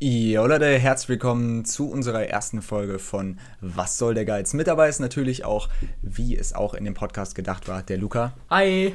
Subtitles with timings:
[0.00, 4.54] Jo Leute, herzlich willkommen zu unserer ersten Folge von Was soll der Geiz?
[4.54, 5.68] Mit dabei ist natürlich auch,
[6.02, 8.32] wie es auch in dem Podcast gedacht war, der Luca.
[8.50, 8.94] Hi!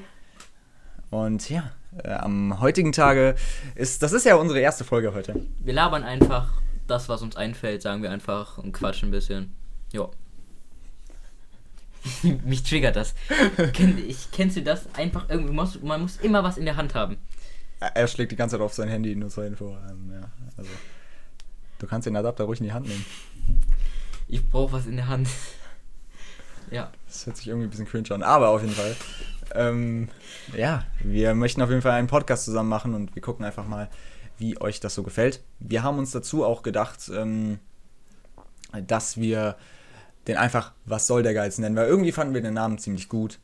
[1.10, 1.71] Und ja,
[2.04, 3.36] äh, am heutigen Tage
[3.75, 5.36] ist, das ist ja unsere erste Folge heute.
[5.60, 6.53] Wir labern einfach
[6.88, 9.56] das, was uns einfällt, sagen wir einfach und quatschen ein bisschen.
[9.92, 10.12] Jo.
[12.46, 13.13] Mich triggert das.
[13.74, 14.87] Kenn, ich, kennst du das?
[14.96, 17.17] Einfach irgendwie, muss, man muss immer was in der Hand haben.
[17.80, 19.77] Er- schlägt die ganze Zeit auf sein Handy, nur zur Info.
[19.89, 20.70] Ähm, ja, also,
[21.79, 23.05] du kannst den Adapter ruhig in die Hand nehmen.
[24.27, 25.27] Ich brauche was in der Hand.
[26.71, 26.91] Ja.
[27.07, 28.95] Das hört sich irgendwie ein bisschen cringe an, aber auf jeden Fall.
[29.55, 30.07] Ähm,
[30.55, 33.89] ja, wir möchten auf jeden Fall einen Podcast zusammen machen und wir gucken einfach mal,
[34.37, 35.41] wie euch das so gefällt.
[35.57, 37.57] Wir haben uns dazu auch gedacht, ähm,
[38.85, 39.55] dass wir
[40.27, 43.39] den einfach Was soll der Geiz nennen, weil irgendwie fanden wir den Namen ziemlich gut.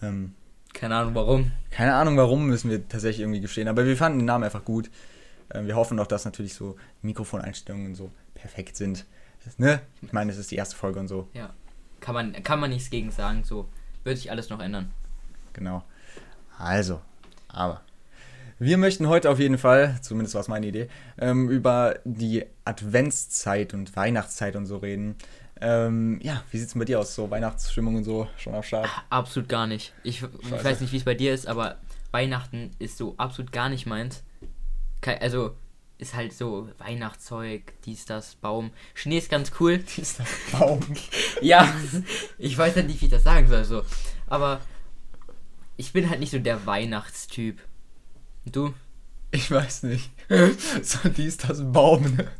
[0.00, 0.32] Ähm,
[0.78, 1.50] Keine Ahnung warum.
[1.70, 4.90] keine Ahnung warum, müssen wir tatsächlich irgendwie gestehen, aber wir fanden den Namen einfach gut.
[5.52, 9.04] Ähm, wir hoffen auch, dass natürlich so Mikrofoneinstellungen so perfekt sind.
[9.56, 9.80] Ne?
[10.02, 11.28] Ich meine, es ist die erste Folge und so.
[11.34, 11.50] Ja.
[12.00, 13.42] Kann man, kann man nichts gegen sagen.
[13.42, 13.68] So.
[14.04, 14.92] Wird sich alles noch ändern.
[15.52, 15.82] Genau.
[16.56, 17.00] Also,
[17.48, 17.82] aber.
[18.60, 23.74] Wir möchten heute auf jeden Fall, zumindest war es meine Idee, ähm, über die Adventszeit
[23.74, 25.16] und Weihnachtszeit und so reden.
[25.60, 27.14] Ähm, ja, wie sieht's denn bei dir aus?
[27.14, 28.88] So Weihnachtsstimmung und so schon am Start?
[29.10, 29.92] Absolut gar nicht.
[30.02, 31.78] Ich, ich weiß nicht, wie es bei dir ist, aber
[32.10, 34.22] Weihnachten ist so absolut gar nicht meins.
[35.20, 35.54] Also
[35.98, 38.70] ist halt so Weihnachtszeug, dies, das, Baum.
[38.94, 39.78] Schnee ist ganz cool.
[39.96, 40.80] Dieser Baum.
[41.40, 41.72] Ja,
[42.36, 43.64] ich weiß halt nicht, wie ich das sagen soll.
[43.64, 43.84] So.
[44.26, 44.60] Aber
[45.76, 47.60] ich bin halt nicht so der Weihnachtstyp.
[48.44, 48.74] Und Du?
[49.30, 50.10] Ich weiß nicht.
[50.82, 52.02] So dies, das Baum.
[52.16, 52.30] Ne?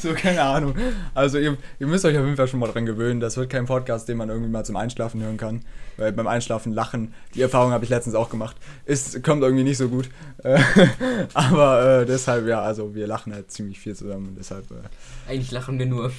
[0.02, 0.74] So, keine Ahnung.
[1.14, 3.20] Also, ihr, ihr müsst euch auf jeden Fall schon mal dran gewöhnen.
[3.20, 5.62] Das wird kein Podcast, den man irgendwie mal zum Einschlafen hören kann.
[5.96, 9.76] Weil beim Einschlafen lachen, die Erfahrung habe ich letztens auch gemacht, ist, kommt irgendwie nicht
[9.76, 10.08] so gut.
[10.42, 10.58] Äh,
[11.34, 14.36] Aber äh, deshalb, ja, also wir lachen halt ziemlich viel zusammen.
[14.38, 16.10] Deshalb, äh, Eigentlich lachen wir nur.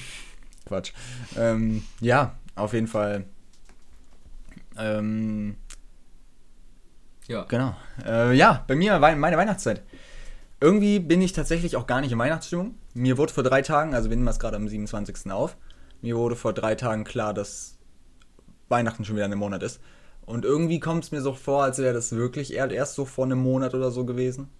[0.66, 0.92] Quatsch.
[1.36, 3.24] Ähm, ja, auf jeden Fall.
[4.78, 5.56] Ähm,
[7.26, 7.44] Ja.
[7.48, 7.74] Genau.
[8.06, 9.82] Äh, ja, bei mir war meine Weihnachtszeit.
[10.62, 12.76] Irgendwie bin ich tatsächlich auch gar nicht in Weihnachtsstimmung.
[12.94, 15.32] Mir wurde vor drei Tagen, also wir nehmen das gerade am 27.
[15.32, 15.56] auf,
[16.02, 17.78] mir wurde vor drei Tagen klar, dass
[18.68, 19.80] Weihnachten schon wieder in einem Monat ist.
[20.24, 23.40] Und irgendwie kommt es mir so vor, als wäre das wirklich erst so vor einem
[23.40, 24.50] Monat oder so gewesen.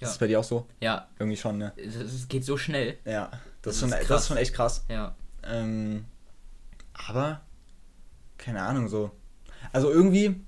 [0.00, 0.06] Ja.
[0.06, 0.66] Ist das bei dir auch so?
[0.80, 1.72] Ja, Irgendwie schon, ne?
[1.76, 2.98] es, geht so schnell.
[3.06, 4.20] Ja, das, Das ist, schon, ist das krass.
[4.22, 4.84] ist schon echt krass.
[4.90, 5.14] Ja.
[5.44, 6.04] Ähm,
[7.08, 7.40] aber,
[8.36, 9.12] keine Ahnung, so.
[9.72, 10.44] Also irgendwie,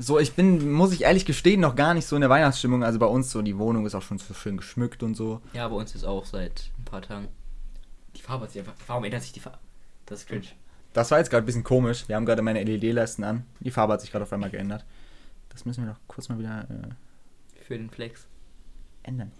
[0.00, 2.82] so, ich bin, muss ich ehrlich gestehen, noch gar nicht so in der Weihnachtsstimmung.
[2.82, 5.42] Also bei uns so, die Wohnung ist auch schon so schön geschmückt und so.
[5.52, 7.28] Ja, bei uns ist auch seit ein paar Tagen.
[8.16, 8.74] Die Farbe hat sich einfach.
[8.86, 9.58] Warum ändert sich die Farbe?
[10.06, 10.46] Das ist cringe.
[10.94, 12.08] Das war jetzt gerade ein bisschen komisch.
[12.08, 13.44] Wir haben gerade meine LED-Leisten an.
[13.60, 14.84] Die Farbe hat sich gerade auf einmal geändert.
[15.50, 18.26] Das müssen wir doch kurz mal wieder äh, Für den Flex.
[19.02, 19.32] ändern.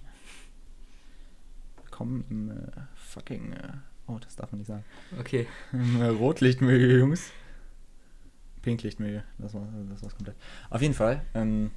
[1.82, 3.72] Willkommen im äh, fucking, äh,
[4.06, 4.84] oh, das darf man nicht sagen.
[5.18, 5.46] Okay.
[5.72, 7.30] Im, Rotlichtmilieu, Jungs.
[8.62, 10.36] Pinklichtmilieu, das war das war's komplett.
[10.68, 11.70] Auf jeden Fall, ähm,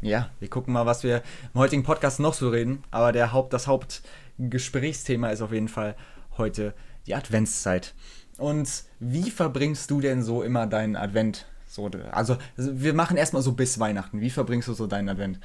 [0.00, 2.82] ja, wir gucken mal, was wir im heutigen Podcast noch so reden.
[2.90, 5.96] Aber der Haupt, das Hauptgesprächsthema ist auf jeden Fall
[6.38, 6.74] heute
[7.06, 7.94] die Adventszeit.
[8.38, 11.46] Und wie verbringst du denn so immer deinen Advent?
[11.66, 14.20] So, also, wir machen erstmal so bis Weihnachten.
[14.20, 15.38] Wie verbringst du so deinen Advent?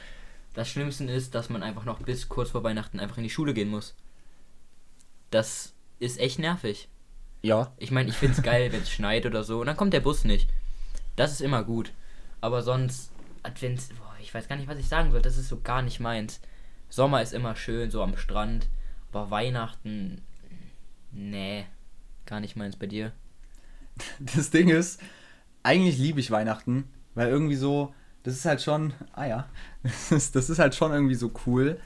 [0.54, 3.54] Das Schlimmste ist, dass man einfach noch bis kurz vor Weihnachten einfach in die Schule
[3.54, 3.94] gehen muss.
[5.30, 6.88] Das ist echt nervig.
[7.42, 9.60] Ja, Ich meine, ich finde es geil, wenn es schneit oder so.
[9.60, 10.50] Und dann kommt der Bus nicht.
[11.16, 11.92] Das ist immer gut.
[12.42, 13.12] Aber sonst,
[13.44, 15.22] Advent, boah, ich weiß gar nicht, was ich sagen soll.
[15.22, 16.40] Das ist so gar nicht meins.
[16.90, 18.68] Sommer ist immer schön, so am Strand.
[19.12, 20.22] Aber Weihnachten,
[21.12, 21.66] nee,
[22.26, 23.14] gar nicht meins bei dir.
[24.20, 25.02] das Ding ist,
[25.64, 27.94] eigentlich liebe ich Weihnachten, weil irgendwie so,
[28.24, 29.50] das ist halt schon, ah ja,
[29.84, 31.80] das ist, das ist halt schon irgendwie so cool,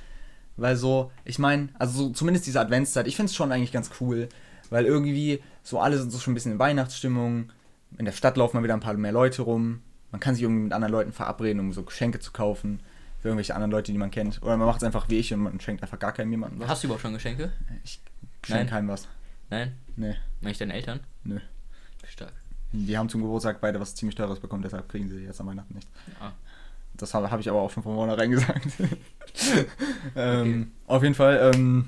[0.57, 3.91] weil so, ich meine, also so, zumindest diese Adventszeit, ich finde es schon eigentlich ganz
[4.01, 4.27] cool,
[4.69, 7.51] weil irgendwie so alle sind so schon ein bisschen in Weihnachtsstimmung,
[7.97, 10.63] in der Stadt laufen mal wieder ein paar mehr Leute rum, man kann sich irgendwie
[10.63, 12.79] mit anderen Leuten verabreden, um so Geschenke zu kaufen
[13.21, 15.41] für irgendwelche anderen Leute, die man kennt, oder man macht es einfach wie ich und
[15.41, 16.67] man schenkt einfach gar keinem jemanden was.
[16.69, 17.51] Hast du überhaupt schon Geschenke?
[17.83, 17.99] Ich
[18.47, 18.59] Nein.
[18.59, 19.07] schenke keinem was.
[19.49, 19.73] Nein?
[19.97, 21.01] Nee, Meine ich deinen Eltern?
[21.23, 21.39] nö.
[22.07, 22.33] Stark.
[22.71, 25.73] Die haben zum Geburtstag beide was ziemlich teures bekommen, deshalb kriegen sie jetzt an Weihnachten
[25.75, 25.87] nicht.
[26.19, 26.31] Ah.
[26.95, 28.67] Das habe hab ich aber auch schon von vornherein gesagt.
[30.15, 31.87] ähm, Auf jeden Fall, ähm,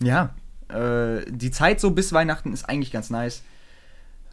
[0.00, 0.34] ja,
[0.68, 3.42] äh, die Zeit so bis Weihnachten ist eigentlich ganz nice.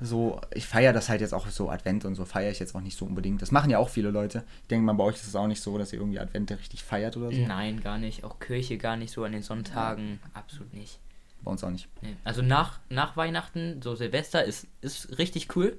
[0.03, 2.81] So, ich feiere das halt jetzt auch so Advent und so feiere ich jetzt auch
[2.81, 3.39] nicht so unbedingt.
[3.41, 4.43] Das machen ja auch viele Leute.
[4.63, 6.83] Ich denke mal, bei euch ist es auch nicht so, dass ihr irgendwie Advent richtig
[6.83, 7.37] feiert oder so.
[7.37, 8.23] Nein, gar nicht.
[8.23, 10.19] Auch Kirche gar nicht so an den Sonntagen.
[10.33, 10.99] Absolut nicht.
[11.43, 11.87] Bei uns auch nicht.
[12.01, 12.15] Nee.
[12.23, 15.77] Also nach, nach Weihnachten, so Silvester ist, ist richtig cool.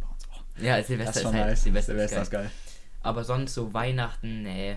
[0.00, 0.44] Bei uns auch.
[0.62, 1.62] Ja, Silvester ist ist, schon halt, nice.
[1.62, 2.44] Silvester, Silvester ist geil.
[2.44, 2.72] ist geil.
[3.02, 4.76] Aber sonst so Weihnachten, nee.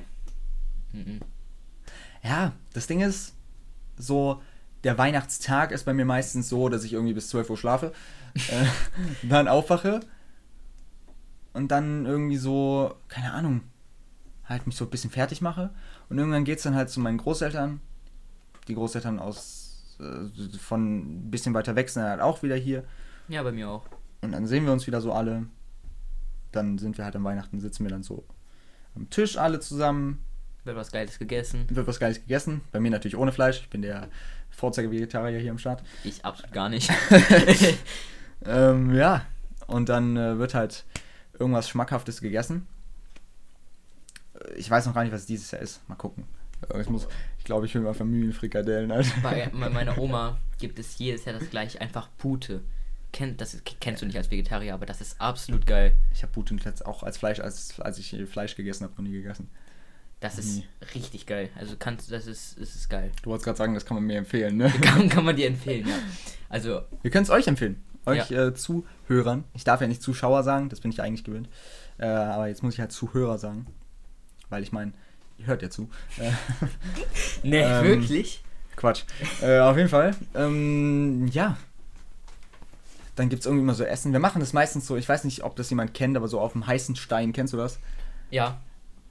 [0.94, 1.20] Mhm.
[2.24, 3.34] Ja, das Ding ist,
[3.98, 4.42] so,
[4.84, 7.94] der Weihnachtstag ist bei mir meistens so, dass ich irgendwie bis 12 Uhr schlafe,
[8.36, 8.66] äh,
[9.24, 10.02] dann aufwache
[11.54, 13.62] und dann irgendwie so, keine Ahnung,
[14.46, 15.72] halt mich so ein bisschen fertig mache.
[16.10, 17.80] Und irgendwann geht es dann halt zu meinen Großeltern.
[18.68, 22.84] Die Großeltern aus äh, von ein bisschen weiter weg sind halt auch wieder hier.
[23.28, 23.86] Ja, bei mir auch.
[24.22, 25.46] Und dann sehen wir uns wieder so alle.
[26.52, 28.26] Dann sind wir halt am Weihnachten, sitzen wir dann so
[28.96, 30.24] am Tisch alle zusammen.
[30.64, 31.66] Wird was Geiles gegessen.
[31.70, 32.62] Wird was Geiles gegessen.
[32.72, 33.60] Bei mir natürlich ohne Fleisch.
[33.60, 34.10] Ich bin der
[34.50, 35.84] Vorzeige-Vegetarier hier am Start.
[36.04, 36.92] Ich absolut gar nicht.
[38.46, 39.26] ähm, ja.
[39.68, 40.86] Und dann äh, wird halt
[41.40, 42.68] irgendwas Schmackhaftes gegessen.
[44.56, 45.88] Ich weiß noch gar nicht, was dieses Jahr ist.
[45.88, 46.26] Mal gucken.
[46.80, 48.92] Ich, muss, ich glaube, ich will mal Familienfrikadellen.
[48.92, 49.12] Alter.
[49.22, 52.62] Bei, bei meiner Oma gibt es jedes Jahr das gleiche, einfach Pute.
[53.12, 55.96] Kennt, das ist, kennst du nicht als Vegetarier, aber das ist absolut geil.
[56.14, 59.14] Ich habe Pute jetzt auch als Fleisch, als, als ich Fleisch gegessen habe, noch nie
[59.14, 59.50] gegessen.
[60.20, 60.66] Das ist Nie.
[60.96, 61.50] richtig geil.
[61.56, 63.12] Also kannst das ist, das ist geil.
[63.22, 64.70] Du wolltest gerade sagen, das kann man mir empfehlen, ne?
[64.82, 65.96] Kann, kann man dir empfehlen, ja.
[66.50, 67.84] Also, Wir können es euch empfehlen.
[68.06, 68.48] Euch Ja.
[68.48, 69.44] äh, Zuhörern.
[69.54, 71.50] Ich darf ja nicht Zuschauer sagen, das bin ich ja eigentlich gewöhnt.
[71.98, 73.68] Äh, aber jetzt muss ich halt Zuhörer sagen.
[74.50, 74.94] Weil ich meine,
[75.38, 75.90] ihr hört ja zu.
[76.20, 76.32] Äh,
[77.48, 78.44] ne, Ähm, wirklich?
[78.76, 79.04] Quatsch.
[79.42, 80.16] Äh, auf jeden Fall.
[80.36, 81.58] Ähm, ja.
[83.16, 84.12] Dann gibt es irgendwie immer so Essen.
[84.12, 86.52] Wir machen das meistens so, ich weiß nicht, ob das jemand kennt, aber so auf
[86.52, 87.80] dem heißen Stein, kennst du das?
[88.30, 88.58] Ja.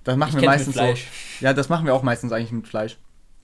[0.05, 1.09] Das machen Ich wir meistens Fleisch.
[1.41, 1.47] so.
[1.47, 2.99] Ja, das machen wir auch meistens eigentlich mit Fleisch.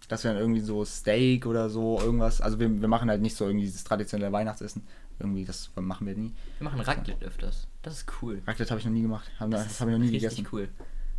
[0.08, 2.40] Dass wir dann irgendwie so Steak oder so irgendwas.
[2.42, 4.82] Also wir, wir machen halt nicht so irgendwie dieses traditionelle Weihnachtsessen.
[5.20, 6.32] Irgendwie, das machen wir nie.
[6.58, 7.68] Wir machen Raclette öfters.
[7.82, 8.42] Das ist cool.
[8.46, 9.30] Raclette habe ich noch nie gemacht.
[9.38, 10.48] Hab, das ist habe ich noch nie richtig gegessen.
[10.52, 10.68] cool.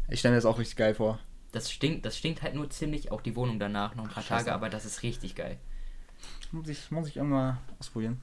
[0.09, 1.19] Ich stelle mir das auch richtig geil vor.
[1.51, 4.27] Das stinkt, das stinkt halt nur ziemlich, auch die Wohnung danach, noch ein paar Ach.
[4.27, 5.57] Tage, aber das ist richtig geil.
[6.51, 8.19] Muss ich, muss ich irgendwann mal ausprobieren.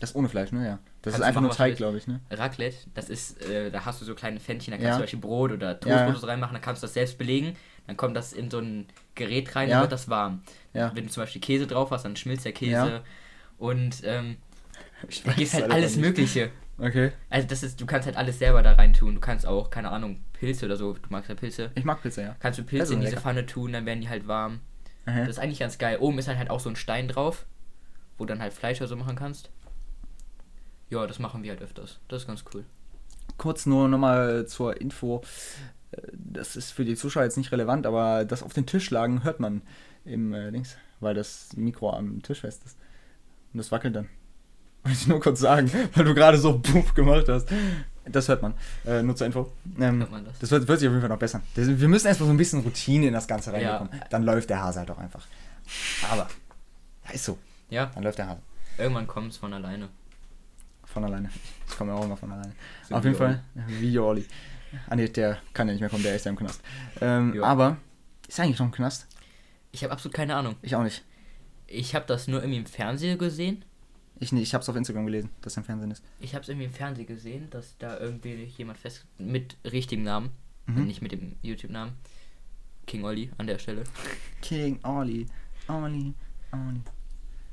[0.00, 0.66] Das ist ohne Fleisch, ne?
[0.66, 0.78] Ja.
[1.02, 2.20] Das Kannst ist einfach nur Teig, glaube ich, ne?
[2.30, 4.90] Raclette, das ist, äh, da hast du so kleine Pfännchen, da kannst Ja.
[4.92, 6.28] du zum Beispiel Brot oder Ja, Toast ja.
[6.28, 7.56] reinmachen, dann kannst du das selbst belegen,
[7.86, 9.76] dann kommt das in so ein Gerät rein Ja.
[9.76, 10.42] und wird das warm.
[10.72, 10.90] Ja.
[10.94, 13.02] Wenn du zum Beispiel Käse drauf hast, dann schmilzt der Käse Ja.
[13.58, 14.36] und ähm,
[15.08, 16.04] Ich da gibt halt leider alles nicht.
[16.04, 16.50] Mögliche.
[16.78, 17.12] Okay.
[17.30, 19.14] Also das ist, du kannst halt alles selber da rein tun.
[19.14, 21.70] Du kannst auch, keine Ahnung, Pilze oder so, du magst ja Pilze.
[21.74, 22.36] Ich mag Pizza, ja.
[22.40, 23.22] Kannst du Pilze in diese lecker.
[23.22, 24.60] Pfanne tun, dann werden die halt warm.
[25.06, 25.20] Aha.
[25.20, 25.98] Das ist eigentlich ganz geil.
[26.00, 27.46] Oben ist halt, halt auch so ein Stein drauf,
[28.18, 29.50] wo dann halt Fleisch oder so machen kannst.
[30.90, 32.00] Ja, das machen wir halt öfters.
[32.08, 32.64] Das ist ganz cool.
[33.38, 35.22] Kurz nur nochmal zur Info.
[36.12, 39.38] Das ist für die Zuschauer jetzt nicht relevant, aber das auf den Tisch lagen hört
[39.38, 39.62] man
[40.04, 42.76] im äh, Dings, weil das Mikro am Tisch fest ist.
[43.52, 44.08] Und das wackelt dann.
[44.84, 47.48] Wollte ich nur kurz sagen, weil du gerade so Puff gemacht hast.
[48.06, 48.52] Das hört man.
[48.84, 49.50] Äh, nur zur Info.
[49.80, 50.38] Ähm, Hört man das?
[50.38, 51.40] das wird, wird sich auf jeden Fall noch besser.
[51.54, 53.76] Das, wir müssen erstmal so ein bisschen Routine in das Ganze Ja.
[53.76, 54.02] reinbekommen.
[54.10, 55.24] Dann läuft der Hase halt auch einfach.
[56.10, 56.28] Aber,
[57.06, 57.38] ja, ist so.
[57.70, 58.40] Ja, Dann läuft der Hase.
[58.76, 59.88] irgendwann kommt es von alleine.
[60.84, 61.30] Von alleine.
[61.66, 62.52] Ich komme ja auch immer von alleine.
[62.86, 63.16] So Auf jeden.
[63.16, 64.26] Fall, wie Olli.
[64.90, 66.60] Ah ne, der kann ja nicht mehr kommen, der ist ja im Knast.
[67.00, 67.44] Ähm, Ja.
[67.44, 67.78] aber,
[68.28, 69.06] ist er eigentlich noch im Knast?
[69.72, 70.56] Ich habe absolut keine Ahnung.
[70.60, 71.02] Ich auch nicht.
[71.66, 73.64] Ich habe das nur irgendwie im Fernsehen gesehen.
[74.20, 76.02] Ich nicht, ich hab's auf Instagram gelesen, dass er im Fernsehen ist.
[76.20, 80.30] Ich habe es irgendwie im Fernsehen gesehen, dass da irgendwie jemand fest mit richtigem Namen,
[80.66, 80.84] Mhm.
[80.86, 81.92] nicht mit dem YouTube-Namen,
[82.86, 83.84] King Olli an der Stelle.
[84.40, 85.26] King Olli,
[85.68, 86.14] Olli,
[86.52, 86.80] Olli.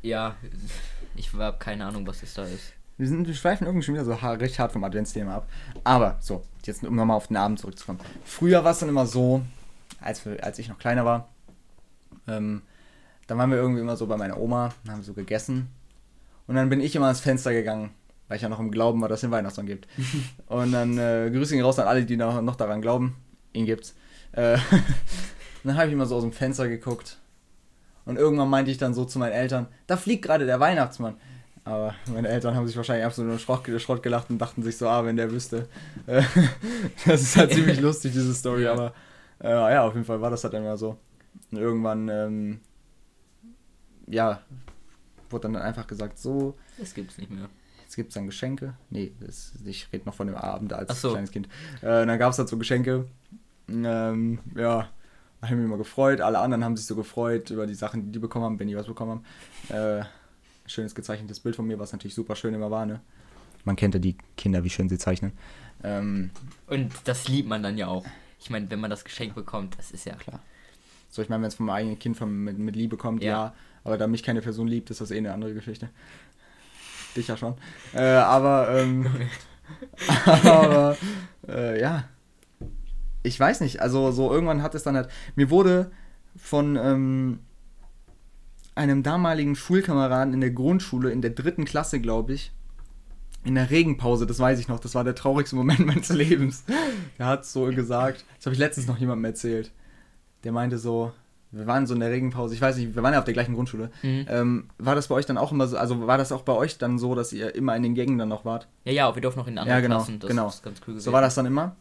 [0.01, 0.35] Ja,
[1.15, 2.73] ich habe keine Ahnung, was das da ist.
[2.97, 5.49] Wir, sind, wir schweifen irgendwie schon wieder so recht hart vom Adventsthema ab.
[5.83, 7.99] Aber, so, jetzt um nochmal auf den Abend zurückzukommen.
[8.23, 9.41] Früher war es dann immer so,
[9.99, 11.27] als, wir, als ich noch kleiner war,
[12.27, 12.61] ähm,
[13.27, 15.67] dann waren wir irgendwie immer so bei meiner Oma, und haben so gegessen.
[16.51, 17.91] Und dann bin ich immer ans Fenster gegangen,
[18.27, 19.87] weil ich ja noch im Glauben war, dass es den Weihnachtsmann gibt.
[20.47, 23.15] und dann äh, Grüße ihn raus an alle, die noch, noch daran glauben.
[23.53, 23.95] Ihn gibt's.
[24.33, 24.57] Äh,
[25.63, 27.19] dann habe ich immer so aus dem Fenster geguckt.
[28.03, 31.15] Und irgendwann meinte ich dann so zu meinen Eltern, da fliegt gerade der Weihnachtsmann.
[31.63, 35.05] Aber meine Eltern haben sich wahrscheinlich absolut Schrott, Schrott gelacht und dachten sich so, ah,
[35.05, 35.69] wenn der wüsste.
[36.05, 36.21] Äh,
[37.05, 38.73] das ist halt ziemlich lustig, diese Story, Ja.
[38.73, 38.93] aber
[39.41, 40.97] äh, ja, auf jeden Fall war das halt immer so.
[41.49, 42.59] Und irgendwann, ähm,
[44.07, 44.41] ja,
[45.31, 47.49] wurde dann einfach gesagt, so, Das gibt's nicht mehr.
[47.83, 48.73] jetzt gibt es dann Geschenke.
[48.89, 51.11] Nee, das, ich rede noch von dem Abend als so.
[51.11, 51.47] kleines Kind.
[51.81, 53.05] Äh, dann gab es halt so Geschenke.
[53.69, 54.89] Ähm, ja,
[55.39, 56.21] da habe ich mich immer gefreut.
[56.21, 58.75] Alle anderen haben sich so gefreut über die Sachen, die die bekommen haben, wenn die
[58.75, 59.23] was bekommen
[59.69, 59.99] haben.
[59.99, 60.05] Äh,
[60.67, 63.01] schönes gezeichnetes Bild von mir, was natürlich super schön immer war, ne?
[63.63, 65.33] Man kennt ja die Kinder, wie schön sie zeichnen.
[65.83, 66.31] Ähm,
[66.67, 68.05] Und das liebt man dann ja auch.
[68.39, 70.39] Ich meine, wenn man das Geschenk bekommt, das ist ja klar.
[71.09, 73.29] So, ich meine, wenn es vom eigenen Kind von, mit, mit Liebe kommt, ja.
[73.31, 73.53] Ja.
[73.83, 75.89] Aber da mich keine Person liebt, ist das eh eine andere Geschichte.
[77.15, 77.55] Dich ja schon.
[77.93, 79.07] Äh, aber, ähm,
[80.25, 80.97] aber,
[81.47, 82.05] äh, ja.
[83.23, 85.91] Ich weiß nicht, also so irgendwann hat es dann halt, mir wurde
[86.35, 87.39] von ähm,
[88.75, 92.51] einem damaligen Schulkameraden in der Grundschule, in der dritten Klasse, glaube ich,
[93.43, 96.63] in der Regenpause, das weiß ich noch, das war der traurigste Moment meines Lebens.
[97.17, 99.71] Der hat so gesagt, das habe ich letztens noch jemandem erzählt.
[100.43, 101.11] Der meinte so,
[101.51, 103.55] wir waren so in der Regenpause, ich weiß nicht, wir waren ja auf der gleichen
[103.55, 103.91] Grundschule.
[104.03, 104.25] Mhm.
[104.29, 106.77] Ähm, war das bei euch dann auch immer so, also war das auch bei euch
[106.77, 108.67] dann so, dass ihr immer in den Gängen dann noch wart?
[108.85, 110.19] Ja, ja, wir durften noch in anderen Ja, genau, Klassen.
[110.19, 110.47] Das genau.
[110.47, 111.03] ist ganz cool gewesen.
[111.03, 111.75] So war das dann immer.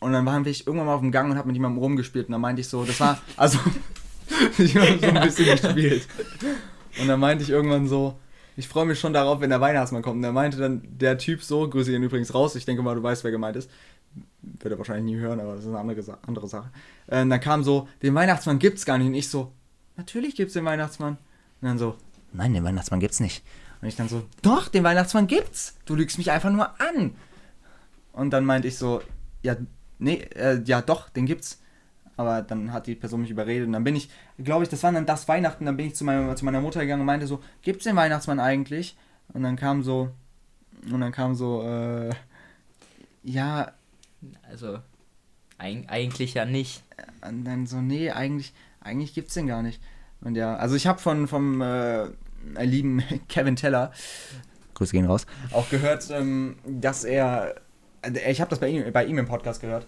[0.00, 2.32] Und dann waren wir irgendwann mal auf dem Gang und hab mit jemandem rumgespielt und
[2.32, 3.58] dann meinte ich so, das war, also,
[4.58, 6.06] ich habe so ein bisschen gespielt.
[7.00, 8.16] Und dann meinte ich irgendwann so,
[8.56, 10.16] ich freue mich schon darauf, wenn der Weihnachtsmann kommt.
[10.16, 13.02] Und dann meinte dann der Typ so, grüße ihn übrigens raus, ich denke mal, du
[13.02, 13.70] weißt, wer gemeint ist.
[14.42, 16.70] Wird er wahrscheinlich nie hören, aber das ist eine andere, andere Sache.
[17.06, 19.08] Äh, und dann kam so, den Weihnachtsmann gibt's gar nicht.
[19.08, 19.52] Und ich so,
[19.96, 21.18] natürlich gibt's den Weihnachtsmann.
[21.60, 21.96] Und dann so,
[22.32, 23.44] nein, den Weihnachtsmann gibt's nicht.
[23.80, 25.76] Und ich dann so, doch, den Weihnachtsmann gibt's.
[25.84, 27.14] Du lügst mich einfach nur an.
[28.12, 29.02] Und dann meinte ich so,
[29.42, 29.56] ja,
[29.98, 31.60] nee, äh, ja doch, den gibt's.
[32.16, 34.90] Aber dann hat die Person mich überredet und dann bin ich, glaube ich, das war
[34.90, 37.40] dann das Weihnachten, dann bin ich zu meiner, zu meiner Mutter gegangen und meinte so,
[37.62, 38.96] gibt's den Weihnachtsmann eigentlich?
[39.32, 40.10] Und dann kam so,
[40.90, 42.10] und dann kam so, äh,
[43.22, 43.70] ja,
[44.48, 44.78] Also,
[45.58, 46.82] eig eigentlich ja nicht.
[47.26, 49.80] und dann so, nee, eigentlich, eigentlich gibt's den gar nicht.
[50.20, 52.06] Und ja, also ich habe von vom äh,
[52.60, 53.92] lieben Kevin Teller,
[54.74, 57.56] Grüße gehen raus, auch gehört, ähm, dass er,
[58.02, 59.86] äh, ich habe das bei ihm, bei ihm im Podcast gehört,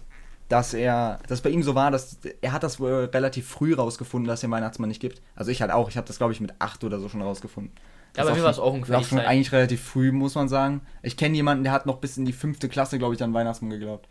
[0.49, 3.75] dass er, dass es bei ihm so war, dass er hat das wohl relativ früh
[3.75, 5.22] rausgefunden, dass es den Weihnachtsmann nicht gibt.
[5.37, 7.72] Also ich halt auch, ich habe das glaube ich mit acht oder so schon rausgefunden.
[8.16, 10.80] Ja, Das bei mir war es auch ungefähr schon eigentlich relativ früh, muss man sagen.
[11.02, 13.70] Ich kenne jemanden, der hat noch bis in die fünfte Klasse, glaube ich, an Weihnachtsmann
[13.70, 14.08] geglaubt.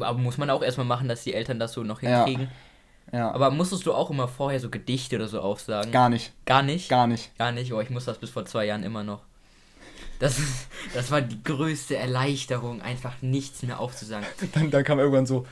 [0.00, 2.24] Aber muss man auch erstmal machen, dass die Eltern das so noch Ja.
[2.24, 2.48] hinkriegen.
[3.12, 5.90] Ja, Aber musstest du auch immer vorher so Gedichte oder so aufsagen?
[5.92, 6.88] gar nicht, Gar nicht?
[6.88, 7.36] gar nicht.
[7.36, 7.72] Gar nicht.
[7.72, 9.20] Oh, ich muss das bis vor zwei Jahren immer noch.
[10.18, 10.36] Das,
[10.94, 14.24] das war die größte Erleichterung, einfach nichts mehr aufzusagen.
[14.54, 15.46] Dann, dann kam irgendwann so,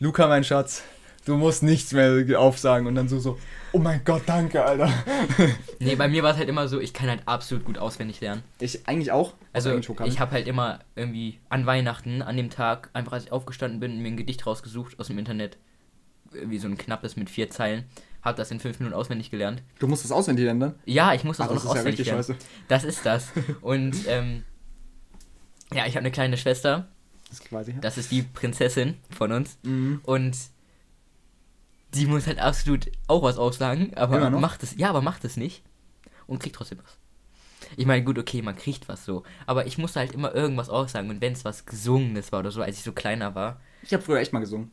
[0.00, 0.82] Luca, mein Schatz,
[1.24, 2.86] du musst nichts mehr aufsagen.
[2.86, 3.38] Und dann so, so,
[3.72, 4.92] oh mein Gott, danke, Alter.
[5.80, 8.42] Nee, bei mir war es halt immer so, ich kann halt absolut gut auswendig lernen.
[8.58, 9.34] Ich eigentlich auch.
[9.52, 13.80] Also ich habe halt immer irgendwie an Weihnachten, an dem Tag, einfach als ich aufgestanden
[13.80, 15.58] bin, mir ein Gedicht rausgesucht aus dem Internet.
[16.32, 17.84] Wie so ein knappes mit vier Zeilen.
[18.22, 19.62] Hab das in fünf Minuten auswendig gelernt.
[19.78, 20.74] Du musst das auswendig lernen dann?
[20.86, 22.24] Ja, ich muss das Ah, auch das noch ist ja auswendig richtig lernen.
[22.24, 22.38] scheiße.
[22.68, 23.28] Das ist das.
[23.60, 24.42] Und ähm,
[25.74, 26.88] ja, ich habe eine kleine Schwester.
[27.28, 27.80] Das weiß ich ja.
[27.80, 29.58] Das ist die Prinzessin von uns.
[29.64, 30.00] Mhm.
[30.04, 30.36] Und
[31.94, 34.76] die muss halt absolut auch was aussagen, aber macht es.
[34.76, 35.62] Ja, aber macht es nicht.
[36.26, 36.96] Und kriegt trotzdem was.
[37.76, 39.22] Ich meine, gut, okay, man kriegt was so.
[39.46, 41.10] Aber ich musste halt immer irgendwas aussagen.
[41.10, 43.60] Und wenn es was Gesungenes war oder so, als ich so kleiner war.
[43.82, 44.70] Ich habe früher echt mal gesungen.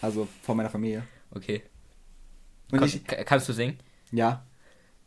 [0.00, 1.02] Also vor meiner Familie.
[1.30, 1.62] Okay.
[2.72, 3.78] Und Kon- ich, ka- kannst du singen?
[4.12, 4.44] ja,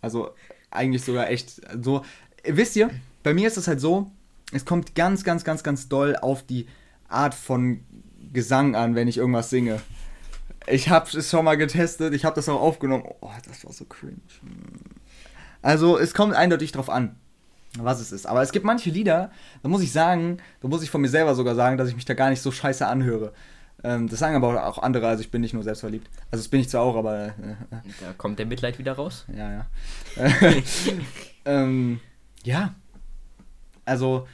[0.01, 0.31] also
[0.69, 2.03] eigentlich sogar echt so.
[2.43, 2.89] Wisst ihr,
[3.23, 4.11] bei mir ist es halt so,
[4.51, 6.67] es kommt ganz, ganz, ganz, ganz doll auf die
[7.07, 7.83] Art von
[8.33, 9.81] Gesang an, wenn ich irgendwas singe.
[10.67, 13.03] Ich habe es schon mal getestet, ich habe das auch aufgenommen.
[13.21, 14.17] Oh, das war so cringe.
[15.61, 17.15] Also, es kommt eindeutig drauf an,
[17.77, 18.25] was es ist.
[18.25, 21.35] Aber es gibt manche Lieder, da muss ich sagen, da muss ich von mir selber
[21.35, 23.33] sogar sagen, dass ich mich da gar nicht so scheiße anhöre.
[23.83, 26.09] Ähm, das sagen aber auch andere, also ich bin nicht nur selbstverliebt.
[26.31, 27.27] Also, das bin ich zwar auch, aber.
[27.27, 27.31] Äh,
[27.99, 29.25] Da kommt der Mitleid wieder raus.
[29.35, 29.65] ja, ja.
[31.45, 31.99] ähm,
[32.43, 32.75] ja.
[33.85, 34.27] Also,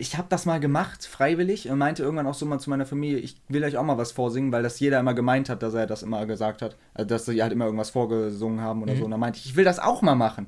[0.00, 3.18] ich habe das mal gemacht, freiwillig, und meinte irgendwann auch so mal zu meiner Familie,
[3.18, 5.86] ich will euch auch mal was vorsingen, weil das jeder immer gemeint hat, dass er
[5.86, 6.76] das immer gesagt hat.
[6.94, 8.98] Also, dass sie halt immer irgendwas vorgesungen haben oder Mhm.
[8.98, 9.04] so.
[9.06, 10.46] Und dann meinte ich, ich will das auch mal machen.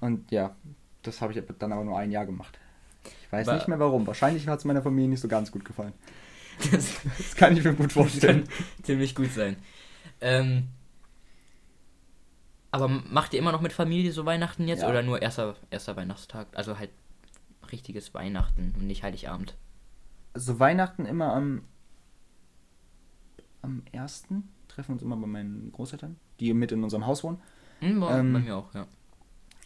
[0.00, 0.56] Und ja,
[1.02, 2.58] das habe ich dann aber nur ein Jahr gemacht.
[3.04, 4.06] Ich weiß War- nicht mehr warum.
[4.06, 5.92] Wahrscheinlich hat es meiner Familie nicht so ganz gut gefallen.
[6.70, 8.44] Das Das kann ich mir gut vorstellen.
[8.82, 9.56] ziemlich gut sein.
[10.20, 10.68] Ähm,
[12.70, 14.88] aber macht ihr immer noch mit Familie so Weihnachten jetzt Ja.
[14.88, 16.46] oder nur erster, erster Weihnachtstag?
[16.54, 16.90] Also halt
[17.72, 19.56] richtiges Weihnachten und nicht Heiligabend.
[20.34, 21.62] also Weihnachten immer am
[23.62, 27.40] am ersten treffen wir uns immer bei meinen Großeltern, die mit in unserem Haus wohnen.
[27.80, 28.86] Hm, bei, Ähm, bei mir auch, ja.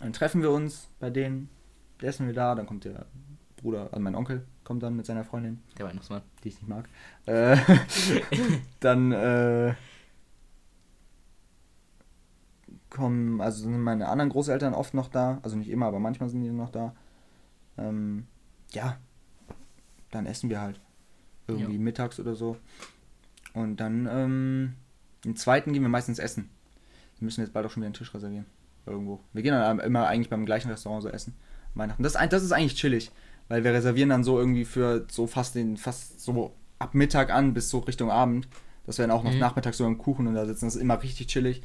[0.01, 1.49] Dann treffen wir uns bei denen,
[1.99, 3.07] da essen wir da, dann kommt der
[3.57, 6.21] Bruder, also mein Onkel kommt dann mit seiner Freundin, Der Weihnachtsmann.
[6.45, 6.89] die ich nicht mag.
[7.25, 7.57] Äh,
[8.81, 9.75] dann äh,
[12.91, 16.43] kommen, also sind meine anderen Großeltern oft noch da, also nicht immer, aber manchmal sind
[16.43, 16.95] die noch da.
[17.79, 18.27] Ähm,
[18.73, 18.99] ja,
[20.11, 20.81] dann essen wir halt.
[21.49, 21.81] Irgendwie Ja.
[21.81, 22.57] mittags oder so.
[23.55, 24.75] Und dann, ähm,
[25.25, 26.51] im zweiten gehen wir meistens essen.
[27.19, 28.47] Wir müssen jetzt bald auch schon wieder einen Tisch reservieren.
[28.85, 29.21] Irgendwo.
[29.33, 31.35] Wir gehen dann immer eigentlich beim gleichen Restaurant so essen.
[31.75, 32.03] Weihnachten.
[32.03, 33.11] Das, das ist eigentlich chillig.
[33.49, 37.55] Weil wir reservieren dann so irgendwie für so fast den, fast so ab Mittag an
[37.55, 38.49] bis so Richtung Abend.
[38.85, 39.39] Dass wir dann auch noch Mhm.
[39.39, 40.67] nachmittags so im Kuchen und da sitzen.
[40.67, 41.63] Das ist immer richtig chillig.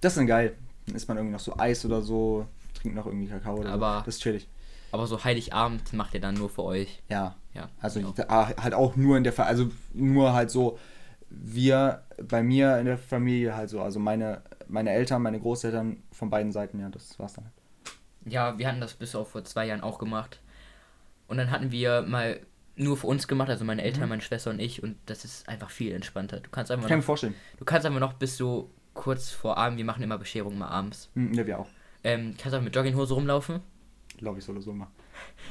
[0.00, 0.54] Das ist dann geil.
[0.86, 3.98] Dann isst man irgendwie noch so Eis oder so, trinkt noch irgendwie Kakao oder Aber-
[4.00, 4.04] so.
[4.06, 4.48] Das ist chillig.
[4.94, 7.02] Aber so Heiligabend macht ihr dann nur für euch.
[7.08, 7.34] Ja.
[7.52, 7.68] Ja.
[7.80, 10.78] Also da- halt auch nur in der Fa also nur halt so
[11.30, 16.30] wir bei mir in der Familie halt so, also meine meine Eltern, meine Großeltern von
[16.30, 17.46] beiden Seiten, ja, das war's dann.
[18.24, 20.40] Ja, wir hatten das bis auf vor zwei Jahren auch gemacht.
[21.26, 22.38] Und dann hatten wir mal
[22.76, 24.82] nur für uns gemacht, also meine Eltern, meine Schwester und ich.
[24.82, 26.38] Und das ist einfach viel entspannter.
[26.40, 26.88] Du kannst einfach Mhm.
[26.88, 27.34] Kann ich mir noch, vorstellen.
[27.58, 31.10] du kannst einfach noch bis so kurz vor Abend, wir machen immer Bescherung immer abends.
[31.14, 31.68] Hm, ja, wir auch.
[32.04, 33.60] Ähm, kannst du auch mit Jogginghose rumlaufen?
[34.18, 34.88] Glaube ich, soll so mal.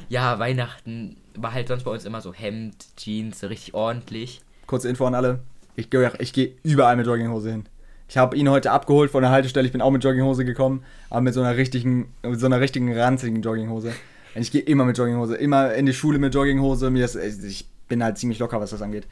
[0.10, 4.42] Ja, Weihnachten war halt sonst bei uns immer so Hemd, Jeans, so richtig ordentlich.
[4.68, 5.40] Kurze Info an alle.
[5.76, 7.66] Ich gehe ich geh überall mit Jogginghose hin.
[8.08, 9.66] Ich habe ihn heute abgeholt von der Haltestelle.
[9.66, 12.96] Ich bin auch mit Jogginghose gekommen, aber mit so einer richtigen, mit so einer richtigen
[12.96, 13.94] ranzigen Jogginghose.
[14.36, 16.90] Und ich gehe immer mit Jogginghose, immer in die Schule mit Jogginghose.
[16.90, 19.08] Mir ist, ich bin halt ziemlich locker, was das angeht.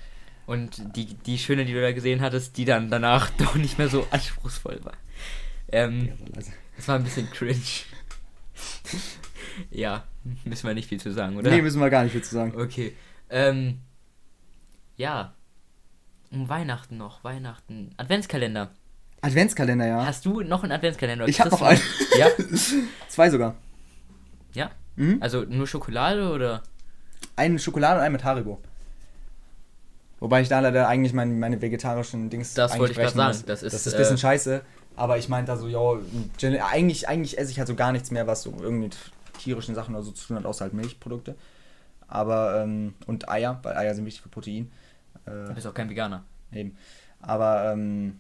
[0.46, 3.90] Und die, die schöne, die du da gesehen hattest, die dann danach doch nicht mehr
[3.90, 4.94] so anspruchsvoll war.
[5.72, 6.10] Ähm,
[6.76, 7.56] das war ein bisschen cringe.
[9.70, 10.04] ja,
[10.46, 11.50] müssen wir nicht viel zu sagen, oder?
[11.50, 12.54] Nee, müssen wir gar nicht viel zu sagen.
[12.60, 12.96] Okay.
[13.30, 13.80] Ähm,
[14.98, 15.34] ja.
[16.32, 17.92] Um Weihnachten noch, Weihnachten.
[17.98, 18.72] Adventskalender.
[19.22, 20.06] Adventskalender, ja.
[20.06, 21.28] Hast du noch einen Adventskalender?
[21.28, 21.80] Ich habe noch einen.
[22.18, 22.28] Ja?
[23.08, 23.56] Zwei sogar.
[24.54, 24.72] Ja?
[24.96, 25.18] Mhm.
[25.22, 26.64] Also nur Schokolade oder?
[27.36, 28.62] Einen Schokolade und einen mit Haribo.
[30.20, 33.44] Wobei ich da leider eigentlich meine, meine vegetarischen Dings Das wollte ich gerade sagen.
[33.48, 34.62] Das ist, Das ist ein bisschen äh, scheiße,
[34.96, 35.82] aber ich meinte da so, ja,
[36.68, 38.92] eigentlich, eigentlich esse ich halt so gar nichts mehr, was so irgendwie
[39.42, 41.36] tierischen Sachen oder so zu tun hat, außer halt Milchprodukte.
[42.08, 44.72] Aber, ähm, und Eier, weil Eier sind wichtig für Protein.
[45.26, 46.24] Du Äh, bist auch kein Veganer.
[46.52, 46.76] eben.
[47.20, 48.20] Aber, ähm,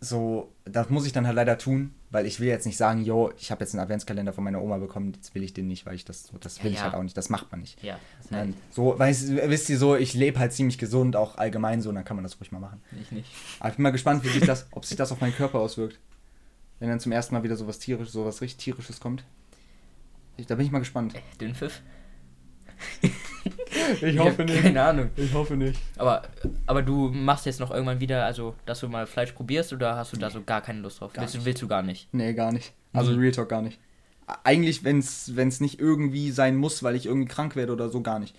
[0.00, 3.32] so, das muss ich dann halt leider tun, weil ich will jetzt nicht sagen, yo,
[3.36, 5.94] ich habe jetzt einen Adventskalender von meiner Oma bekommen, jetzt will ich den nicht, weil
[5.96, 6.98] ich das, das will Ja, ich halt ja.
[6.98, 7.82] auch nicht, das macht man nicht.
[7.82, 11.82] Ja, das halt so, weißt, wisst ihr so, ich lebe halt ziemlich gesund, auch allgemein
[11.82, 12.80] so, dann kann man das ruhig mal machen.
[13.00, 13.28] ich nicht.
[13.58, 15.98] Aber ich bin mal gespannt, wie sich das, ob sich das auf meinen Körper auswirkt.
[16.78, 19.24] Wenn dann zum ersten Mal wieder sowas tierisches, sowas richtig tierisches kommt.
[20.38, 21.14] Ich, da bin ich mal gespannt.
[21.14, 21.82] Äh, Dünnpfiff?
[24.02, 25.10] Ich hab Keine Ahnung.
[25.16, 25.80] Ich hoffe nicht.
[25.96, 26.22] Aber,
[26.66, 30.12] aber du machst jetzt noch irgendwann wieder, also, dass du mal Fleisch probierst oder hast
[30.12, 31.12] du da so gar keine Lust drauf?
[31.12, 31.46] Gar willst, du, nicht.
[31.46, 32.12] willst du gar nicht?
[32.12, 32.74] Nee, gar nicht.
[32.92, 33.20] Also Nie.
[33.20, 33.80] Real Talk gar nicht.
[34.44, 38.18] Eigentlich, wenn es nicht irgendwie sein muss, weil ich irgendwie krank werde oder so, gar
[38.18, 38.36] nicht.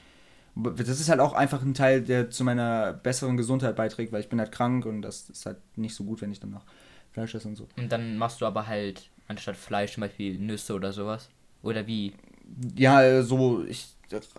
[0.56, 4.30] Das ist halt auch einfach ein Teil, der zu meiner besseren Gesundheit beiträgt, weil ich
[4.30, 6.66] bin halt krank und das ist halt nicht so gut, wenn ich dann noch
[7.12, 7.68] Fleisch esse und so.
[7.78, 11.30] Und dann machst du aber halt anstatt Fleisch zum Beispiel Nüsse oder sowas?
[11.64, 12.14] Oder wie?
[12.76, 13.96] Ja, äh, so, ich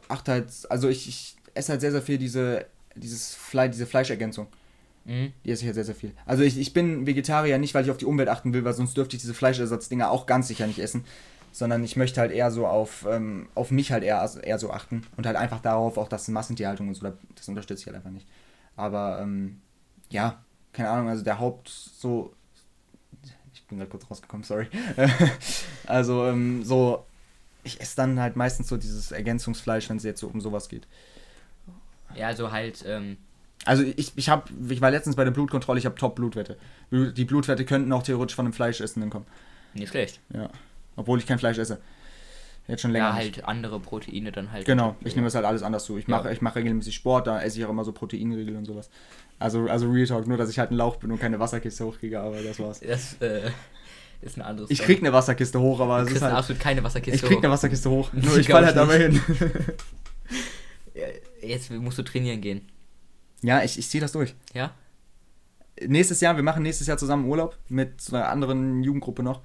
[0.09, 4.47] achte halt, also ich, ich esse halt sehr, sehr viel diese, dieses Fleisch, diese Fleischergänzung.
[5.05, 5.33] Mhm.
[5.45, 6.13] Die esse ich halt sehr, sehr viel.
[6.27, 8.97] Also ich, ich bin Vegetarier nicht, weil ich auf die Umwelt achten will, weil sonst
[8.97, 11.05] dürfte ich diese Fleischersatzdinge auch ganz sicher nicht essen.
[11.53, 15.03] Sondern ich möchte halt eher so auf, ähm, auf mich halt eher, eher so achten.
[15.17, 18.27] Und halt einfach darauf auch, dass Massentierhaltung und so, das unterstütze ich halt einfach nicht.
[18.77, 19.61] Aber, ähm,
[20.11, 22.35] ja, keine Ahnung, also der Haupt so.
[23.53, 24.69] Ich bin gerade kurz rausgekommen, sorry.
[25.87, 27.05] also, ähm, so.
[27.64, 30.87] Ich esse dann halt meistens so dieses Ergänzungsfleisch, wenn es jetzt so um sowas geht.
[32.14, 33.16] Ja, also halt, ähm,
[33.66, 36.57] Also ich, ich habe, ich war letztens bei der Blutkontrolle, ich habe Top-Blutwerte.
[36.90, 39.27] Blut- Die Blutwerte könnten auch theoretisch von einem Fleischessenden kommen.
[39.75, 40.20] nicht schlecht.
[40.35, 40.49] Ja.
[40.96, 41.79] Obwohl ich kein Fleisch esse.
[42.66, 43.09] Jetzt schon länger.
[43.11, 43.37] Ja, nicht.
[43.37, 44.64] halt andere Proteine dann halt.
[44.66, 45.99] Genau, ich nehme das halt alles anders zu.
[45.99, 46.16] Ich Ja.
[46.18, 48.90] mache ich mache regelmäßig Sport, da esse ich auch immer so Proteinriegel und sowas.
[49.38, 52.20] Also, also Real Talk, nur dass ich halt ein Lauch bin und keine Wasserkiste hochkriege,
[52.20, 52.81] aber das war's.
[52.81, 53.51] Das äh,
[54.21, 54.71] ist ein anderes.
[54.71, 56.35] Ich krieg eine Wasserkiste hoch, aber Du es ist halt.
[56.35, 57.17] absolut keine Wasserkiste.
[57.17, 57.43] Ich krieg hoch.
[57.43, 58.11] eine Wasserkiste hoch.
[58.13, 59.21] Nur ich glaub fall ich halt dabei hin.
[61.43, 62.69] Jetzt musst du trainieren gehen.
[63.43, 64.35] ja, ich, ich ziehe das durch.
[64.53, 64.75] Ja?
[65.87, 69.41] nächstes Jahr, wir machen nächstes Jahr zusammen Urlaub mit so einer anderen Jugendgruppe noch.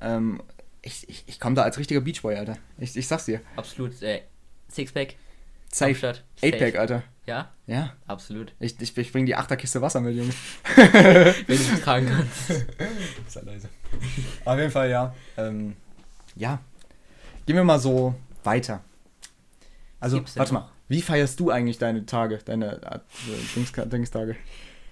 [0.00, 0.42] Ähm,
[0.82, 2.58] ich ich, ich komme da als richtiger Beachboy, Alter.
[2.78, 3.40] Ich, ich sag's dir.
[3.56, 4.02] Absolut.
[4.02, 4.20] Äh,
[4.70, 5.14] Sixpack.
[5.72, 5.90] Safe.
[5.92, 6.80] Hauptstadt, 8-Pack, safe.
[6.80, 7.02] Alter.
[7.26, 7.92] Ja, Ja.
[8.06, 8.52] absolut.
[8.60, 10.32] Ich, ich, ich bring die Achterkiste Wasser mit, Junge.
[11.46, 12.64] Wenn du tragen kannst.
[13.28, 13.68] Sei leise.
[14.44, 15.14] Auf jeden Fall, ja.
[15.36, 15.74] Ähm,
[16.36, 16.58] ja.
[17.46, 18.82] Gehen wir mal so weiter.
[20.00, 20.68] Also, gibt's warte mal.
[20.88, 22.98] Wie feierst du eigentlich deine Tage, deine äh,
[23.56, 24.36] Dings, Dingstage?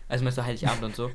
[0.08, 1.10] Also meinst du Heiligabend und so?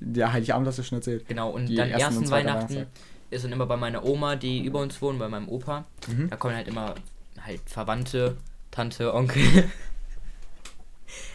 [0.14, 1.26] Ja, Heiligabend hast du schon erzählt.
[1.26, 2.86] Genau, und Die dann ersten ersten Weihnachten Weihnachtstag.
[3.30, 5.86] ist dann immer bei meiner Oma, die über uns wohnen, bei meinem Opa.
[6.08, 6.30] Mhm.
[6.30, 6.94] Da kommen halt immer
[7.40, 8.36] halt Verwandte,
[8.70, 9.42] Tante, Onkel.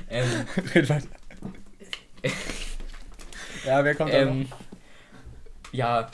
[0.10, 1.08] Ähm, Red weiter.
[3.65, 4.32] ja, wer kommt da noch?
[4.32, 4.48] ähm,
[5.72, 6.10] ja,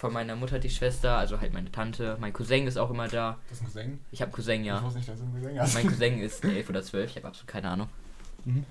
[0.00, 2.16] von meiner Mutter die Schwester, also halt meine Tante.
[2.20, 3.38] Mein Cousin ist auch immer da.
[3.48, 3.98] Das ist ein Cousin?
[4.12, 4.82] Ich habe Cousin, ja.
[4.82, 5.74] wusste nicht, dass du einen Cousin hast.
[5.74, 7.88] Mein Cousin ist 11 oder 12, ich habe absolut keine Ahnung.
[8.44, 8.64] Mhm.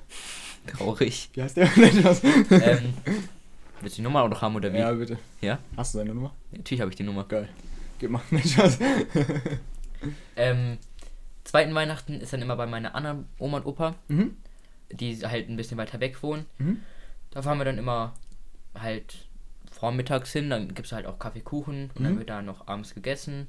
[0.67, 1.29] Traurig.
[1.33, 1.69] Wie heißt der?
[2.51, 2.93] Ähm,
[3.81, 4.77] willst du die Nummer auch noch haben oder wie?
[4.77, 5.17] ja, bitte.
[5.41, 5.59] Ja?
[5.77, 6.33] Hast du seine Nummer?
[6.51, 7.23] Natürlich habe ich die Nummer.
[7.25, 7.47] Geil.
[7.99, 8.21] Gib mal.
[8.31, 8.79] Nein, Spaß.
[10.35, 10.77] Ähm,
[11.43, 14.37] zweiten Weihnachten ist dann immer bei meiner anderen Oma und Opa, mhm.
[14.91, 16.45] Die halt ein bisschen weiter weg wohnen.
[16.57, 16.81] Mhm.
[17.31, 18.13] Da fahren wir dann immer
[18.77, 19.27] halt
[19.71, 22.19] vormittags hin, dann gibt es halt auch Kaffee, Kuchen und dann Mhm.
[22.19, 23.47] wird da noch abends gegessen.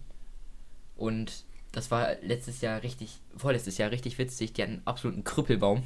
[0.97, 4.53] Und das war letztes Jahr richtig, vorletztes Jahr richtig witzig.
[4.53, 5.83] Die hatten einen absoluten Krüppelbaum.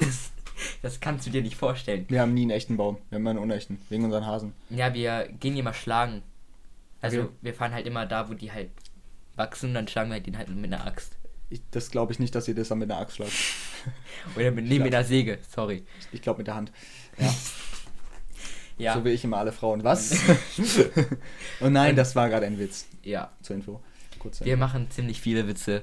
[0.00, 0.30] das,
[0.82, 2.04] das kannst du dir nicht vorstellen.
[2.08, 2.98] Wir haben nie einen echten Baum.
[3.08, 3.78] Wir haben immer einen unechten.
[3.88, 4.52] Wegen unseren Hasen.
[4.70, 6.22] Ja, wir gehen die mal schlagen.
[7.00, 7.30] Also Okay.
[7.42, 8.70] wir fahren halt immer da, wo die halt
[9.36, 11.16] wachsen, dann schlagen wir den halt mit einer Axt.
[11.48, 13.32] Ich, das glaube ich nicht, dass ihr das dann mit einer Axt schlagt.
[14.36, 15.84] Oder mit, nee, mit einer Säge, sorry.
[16.12, 16.72] Ich glaube mit der Hand.
[17.18, 17.32] Ja.
[18.78, 18.92] Ja.
[18.92, 19.82] So wie ich immer alle Frauen.
[19.84, 20.14] Was?
[21.60, 22.86] Und nein, das war gerade ein Witz.
[23.02, 23.32] Ja.
[23.40, 23.80] Zur Info.
[24.18, 25.82] Kurz Wir machen ziemlich viele Witze.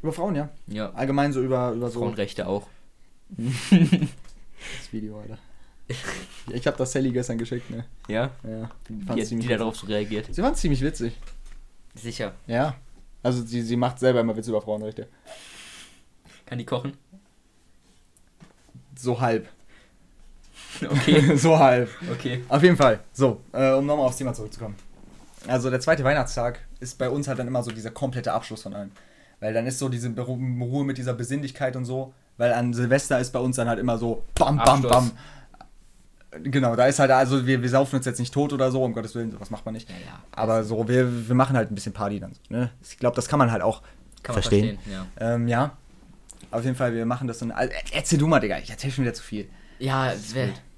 [0.00, 0.48] über Frauen, ja.
[0.68, 0.90] Ja.
[0.94, 2.66] Allgemein so über, über so Frauenrechte auch.
[3.28, 5.36] das Video, Alter.
[6.50, 7.84] Ich habe das Sally gestern geschickt, ne?
[8.08, 8.30] Ja.
[8.42, 8.70] Ja.
[8.88, 10.34] Die, die ziemlich darauf so reagiert.
[10.34, 11.12] Sie waren ziemlich witzig.
[11.94, 12.34] Sicher.
[12.46, 12.74] Ja.
[13.22, 15.08] Also sie, sie macht selber immer Witze über Frauenrechte.
[16.46, 16.96] Kann die kochen?
[18.98, 19.48] So halb.
[20.80, 21.36] Okay.
[21.36, 21.88] so halb.
[22.10, 22.44] Okay.
[22.48, 23.00] Auf jeden Fall.
[23.12, 24.76] So, äh, um nochmal aufs Thema zurückzukommen.
[25.46, 28.74] Also der zweite Weihnachtstag ist bei uns halt dann immer so dieser komplette Abschluss von
[28.74, 28.92] allem.
[29.40, 32.14] Weil dann ist so diese Ruhe mit dieser Besinnlichkeit und so.
[32.36, 34.92] Weil an Silvester ist bei uns dann halt immer so bam, bam, Abschluss.
[34.92, 35.10] bam.
[36.42, 38.94] Genau, da ist halt, also wir, wir saufen uns jetzt nicht tot oder so, um
[38.94, 39.88] Gottes Willen, sowas macht man nicht.
[39.90, 40.22] Ja, ja.
[40.32, 42.70] Aber so, wir, wir machen halt ein bisschen Party dann ne?
[42.82, 43.82] Ich glaube, das kann man halt auch
[44.22, 44.78] Kann man verstehen.
[44.78, 45.06] verstehen.
[45.20, 45.34] ja.
[45.34, 45.76] Ähm, ja.
[46.50, 47.50] Auf jeden Fall, wir machen das dann.
[47.50, 49.48] Also, erzähl du mal, Digga, ich erzähl schon wieder zu viel.
[49.78, 50.14] Ja,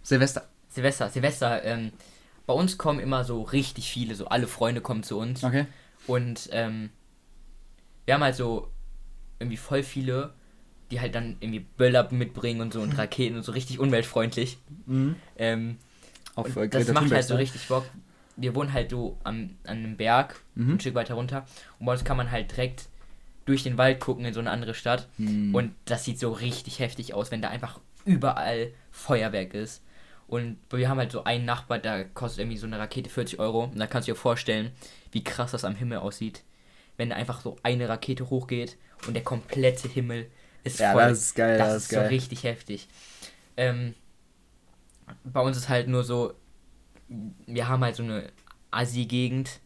[0.03, 0.45] Silvester.
[0.69, 1.93] Silvester, Silvester, ähm,
[2.47, 5.45] bei uns kommen immer so richtig viele, so alle Freunde kommen zu uns.
[5.45, 5.67] Okay.
[6.07, 6.91] Und ähm,
[8.05, 8.71] wir haben halt so
[9.39, 10.35] irgendwie voll viele,
[10.95, 14.59] die halt dann irgendwie Böller mitbringen und so und Raketen und so richtig umweltfreundlich.
[14.87, 15.17] Mhm.
[15.37, 15.77] Ähm,
[16.37, 17.41] Auf äh, das macht Thunberg, halt so ne?
[17.41, 17.85] richtig Bock.
[18.37, 20.75] Wir wohnen halt so am, an einem Berg, Mhm.
[20.75, 21.47] ein Stück weiter runter.
[21.79, 22.87] Und bei uns kann man halt direkt
[23.45, 25.09] durch den Wald gucken in so eine andere Stadt.
[25.19, 25.55] Mhm.
[25.55, 29.83] Und das sieht so richtig heftig aus, wenn da einfach überall Feuerwerk ist.
[30.27, 33.65] Und wir haben halt so einen Nachbar, da kostet irgendwie so eine Rakete 40 Euro.
[33.65, 34.71] Und da kannst du dir vorstellen,
[35.13, 36.43] wie krass das am Himmel aussieht.
[36.97, 38.77] Wenn da einfach so eine Rakete hochgeht
[39.07, 40.31] und der komplette Himmel
[40.65, 41.03] ist Ja, voll.
[41.03, 42.07] das ist geil, Das, das ist ist so geil.
[42.09, 42.89] richtig heftig.
[43.57, 43.95] Ähm,
[45.25, 46.35] bei uns ist halt nur so,
[47.09, 48.31] wir haben halt so eine
[48.71, 49.61] Assi-Gegend.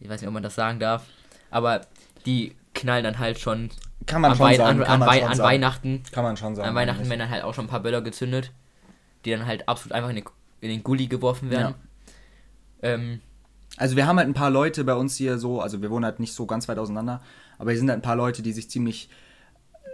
[0.00, 1.04] Ich weiß nicht, ob man das sagen darf.
[1.50, 1.80] Aber
[2.26, 3.70] die knallen dann halt schon
[4.06, 4.82] Kann man an, schon Wei sagen.
[4.82, 5.48] an, an, Wei schon an sagen.
[5.48, 6.02] Weihnachten.
[6.12, 6.68] Kann man schon sagen.
[6.68, 7.10] An Weihnachten eigentlich.
[7.10, 8.52] werden dann halt auch schon ein paar Böller gezündet,
[9.24, 10.24] die dann halt absolut einfach in den,
[10.60, 11.74] in den Gully geworfen werden.
[12.82, 13.20] Ähm,
[13.76, 16.20] Also wir haben halt ein paar Leute bei uns hier so, also wir wohnen halt
[16.20, 17.22] nicht so ganz weit auseinander,
[17.58, 19.08] aber hier sind halt ein paar Leute, die sich ziemlich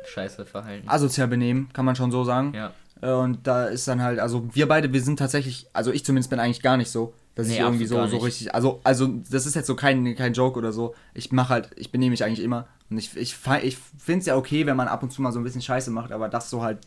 [0.06, 0.88] scheiße verhalten.
[0.88, 2.52] asozial benehmen, kann man schon so sagen.
[2.54, 2.72] Ja.
[3.02, 6.30] Äh, Und da ist dann halt, also wir beide, wir sind tatsächlich, also ich zumindest
[6.30, 9.44] bin eigentlich gar nicht so, dass Nee, ich irgendwie so, so richtig, also, also das
[9.46, 10.94] ist jetzt so kein, kein Joke oder so.
[11.14, 12.68] Ich mache halt, ich benehme mich eigentlich immer.
[12.90, 15.40] Und ich, ich, ich finde es ja okay, wenn man ab und zu mal so
[15.40, 16.78] ein bisschen Scheiße macht, aber das so halt.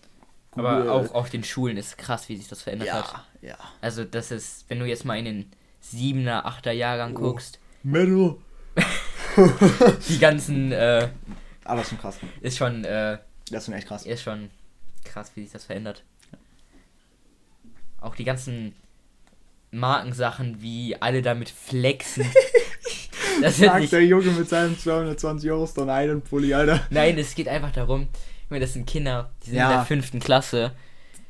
[0.52, 3.26] Aber cool- auch auf den Schulen ist krass, wie sich das verändert hat.
[3.42, 3.58] Ja, ja.
[3.82, 5.52] Also das ist, wenn du jetzt mal in den
[5.84, 7.20] 7er, 8er Jahrgang Oh.
[7.20, 8.36] guckst, Metal.
[10.10, 11.10] die ganzen, äh,
[11.68, 12.18] Aber ist schon krass.
[12.42, 13.18] ist schon, äh,
[13.52, 14.06] Das ist schon echt krass.
[14.06, 14.50] ist schon
[15.04, 16.04] krass, wie sich das verändert.
[18.00, 18.74] Auch die ganzen
[19.72, 22.26] Markensachen, wie alle damit flexen.
[23.42, 26.82] das Sagt nicht, der Junge mit seinem 220 Euro Stone Island Pulli, Alter.
[26.90, 28.08] nein, es geht einfach darum,
[28.44, 29.70] ich meine, das sind Kinder, die sind Ja.
[29.72, 30.72] in der fünften Klasse,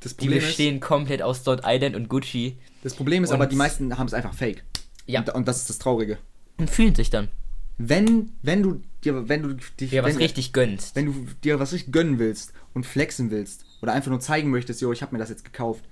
[0.01, 3.35] Das die Problem, ist, bestehen komplett aus Dot Island und Gucci das Problem ist Und-
[3.37, 4.63] aber, die meisten haben es einfach fake.
[5.07, 5.21] Ja.
[5.21, 6.17] Und, und das ist das Traurige.
[6.57, 7.29] und fühlen sich dann.
[7.77, 10.95] Wenn, wenn du dir, wenn du dich, was wenn, richtig gönnst.
[10.95, 14.81] wenn du dir was richtig gönnen willst und flexen willst oder einfach nur zeigen möchtest,
[14.81, 15.83] jo, ich habe mir das jetzt gekauft,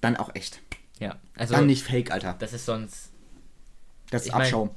[0.00, 0.60] dann auch echt.
[0.98, 2.34] Ja, also dann nicht fake, Alter.
[2.38, 3.10] das ist sonst
[4.10, 4.70] Das ist ich mein- Abschaum.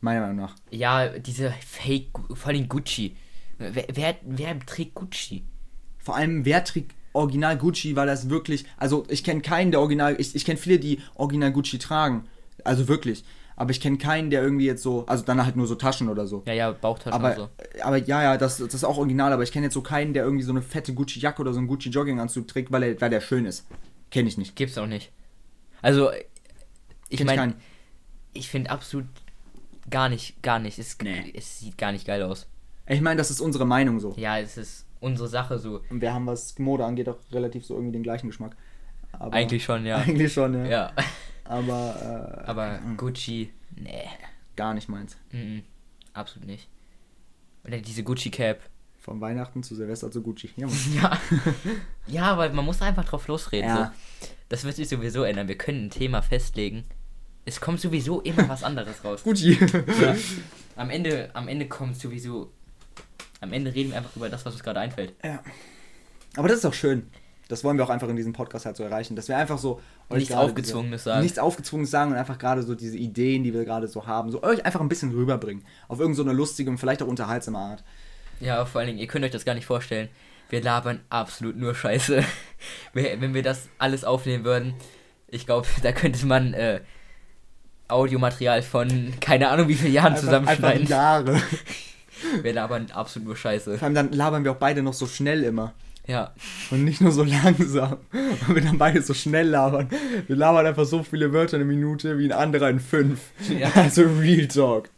[0.00, 0.56] Meiner Meinung nach.
[0.70, 3.16] Ja, diese Fake, vor allem Gucci.
[3.58, 5.44] Wer, wer, wer trägt Gucci?
[5.98, 10.16] Vor allem, wer trägt Original Gucci, weil das wirklich, also ich kenne keinen, der Original,
[10.18, 12.24] ich, ich kenne viele, die Original Gucci tragen.
[12.64, 13.22] Also wirklich.
[13.56, 16.26] Aber ich kenne keinen, der irgendwie jetzt so, also dann halt nur so Taschen oder
[16.26, 16.42] so.
[16.46, 17.82] Ja, ja, Bauchtaschen Aber, und so.
[17.82, 20.24] aber ja, ja, das, das ist auch original, aber ich kenne jetzt so keinen, der
[20.24, 23.44] irgendwie so eine fette Gucci-Jacke oder so einen Gucci-Jogginganzug trägt, weil, er, weil der schön
[23.44, 23.66] ist.
[24.10, 24.56] Kenne ich nicht.
[24.56, 25.12] Gibt's auch nicht.
[25.82, 26.10] Also,
[27.08, 27.54] ich ich meine, keinen.
[28.32, 29.06] ich finde absolut
[29.90, 30.78] gar nicht, gar nicht.
[30.78, 31.32] Es, Nee.
[31.36, 32.46] es sieht gar nicht geil aus.
[32.86, 34.14] Ich meine, das ist unsere Meinung so.
[34.16, 35.80] Ja, es ist unsere Sache so.
[35.90, 38.56] Und wir haben, was Mode angeht, auch relativ so irgendwie den gleichen Geschmack.
[39.12, 39.96] Aber Eigentlich schon, ja.
[40.06, 40.64] Eigentlich schon, ja.
[40.64, 40.92] Ja.
[41.52, 44.08] Aber, äh, Aber Gucci, nee.
[44.56, 45.16] gar nicht meins.
[45.32, 45.62] Mhm.
[46.14, 46.68] Absolut nicht.
[47.64, 48.60] Oder diese Gucci Cap.
[48.98, 50.50] Von Weihnachten zu Silvester zu Gucci.
[50.56, 50.68] Ja.
[50.94, 51.18] Ja.
[52.06, 53.68] ja, aber man muss einfach drauf losreden.
[53.68, 53.92] Ja.
[54.20, 54.26] So.
[54.48, 55.48] Das wird sich sowieso ändern.
[55.48, 56.84] Wir können ein Thema festlegen.
[57.44, 59.22] Es kommt sowieso immer was anderes raus.
[59.24, 59.58] Gucci.
[60.00, 60.16] Ja.
[60.76, 62.52] Am Ende, am Ende kommt sowieso.
[63.40, 65.14] Am Ende reden wir einfach über das, was uns gerade einfällt.
[65.22, 65.42] ja.
[66.34, 67.10] Aber das ist doch schön.
[67.52, 69.78] Das wollen wir auch einfach in diesem Podcast halt so erreichen, dass wir einfach so
[70.08, 71.22] euch Nichts Aufgezwungenes diese, sagen.
[71.22, 74.42] Nichts aufgezwungenes sagen und einfach gerade so diese Ideen, die wir gerade so haben, so
[74.42, 75.62] euch einfach ein bisschen rüberbringen.
[75.86, 77.84] Auf irgendeine so lustige und vielleicht auch unterhaltsame Art.
[78.40, 80.08] Ja, vor allen Dingen, ihr könnt euch das gar nicht vorstellen.
[80.48, 82.24] Wir labern absolut nur Scheiße.
[82.94, 84.72] Wenn wir das alles aufnehmen würden,
[85.28, 86.80] ich glaube, da könnte man äh,
[87.86, 90.82] Audiomaterial von keine Ahnung wie vielen Jahren zusammenschneiden.
[90.84, 91.42] Einfach Jahre.
[92.42, 93.76] Wir labern absolut nur Scheiße.
[93.76, 95.74] Vor allem dann labern wir auch beide noch so schnell immer.
[96.06, 96.34] Ja.
[96.70, 97.98] Und nicht nur so langsam.
[98.12, 99.88] Und wir dann beide so schnell labern.
[100.26, 103.30] Wir labern einfach so viele Wörter in eine Minute wie ein anderer in fünf.
[103.48, 103.70] Ja.
[103.74, 104.90] Also Real Talk.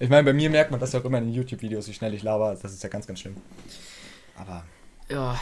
[0.00, 2.14] Ich meine, bei mir merkt man das ja auch immer in den YouTube-Videos, wie schnell
[2.14, 2.56] ich laber.
[2.60, 3.36] Das ist ja ganz, ganz schlimm.
[4.36, 4.64] Aber.
[5.10, 5.38] Ja.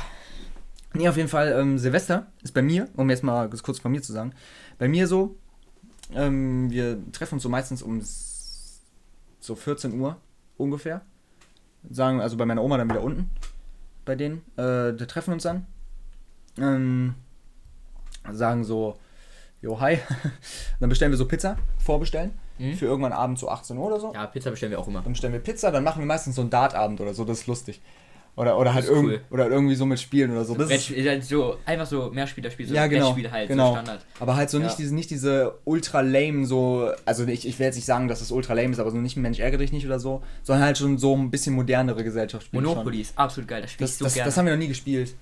[0.95, 4.01] Nee, auf jeden Fall, ähm, Silvester ist bei mir, um jetzt mal kurz von mir
[4.01, 4.33] zu sagen,
[4.79, 5.37] bei mir so,
[6.15, 8.01] ähm, wir treffen uns so meistens um
[9.41, 10.17] so 14 Uhr
[10.57, 11.03] ungefähr.
[11.91, 13.31] Sagen, also bei meiner Oma dann wieder unten,
[14.07, 14.39] bei denen.
[14.57, 15.67] Äh, da treffen wir uns dann.
[16.59, 17.15] Ähm,
[18.33, 18.97] sagen so,
[19.61, 19.99] jo, hi.
[20.81, 22.73] dann bestellen wir so Pizza, vorbestellen, Mhm.
[22.75, 24.15] für irgendwann abends so 18 Uhr oder so.
[24.15, 25.03] Ja, Pizza bestellen wir auch immer.
[25.03, 27.47] Dann bestellen wir Pizza, dann machen wir meistens so einen Dartabend oder so, das ist
[27.47, 27.83] lustig.
[28.37, 29.21] Oder, oder halt Das ist irgend, cool.
[29.31, 30.53] oder irgendwie so mit Spielen oder so.
[30.55, 33.07] Das ist, Brettspiel, halt so, einfach so Mehrspielerspiel, so ja, genau.
[33.13, 33.69] Brettspiel halt, genau.
[33.69, 34.05] so Standard.
[34.21, 34.77] Aber halt so nicht Ja.
[34.77, 38.31] diese, nicht diese ultra lame, so, also ich, ich will jetzt nicht sagen, dass es
[38.31, 40.99] ultra lame ist, aber so nicht Mensch ärgere dich nicht oder so, sondern halt schon
[40.99, 42.63] so ein bisschen modernere Gesellschaftsspiele.
[42.63, 43.75] Monopoly ist absolut geil, das Schon.
[43.77, 44.29] spiele Das, so das, gerne.
[44.29, 45.15] das haben wir noch nie gespielt.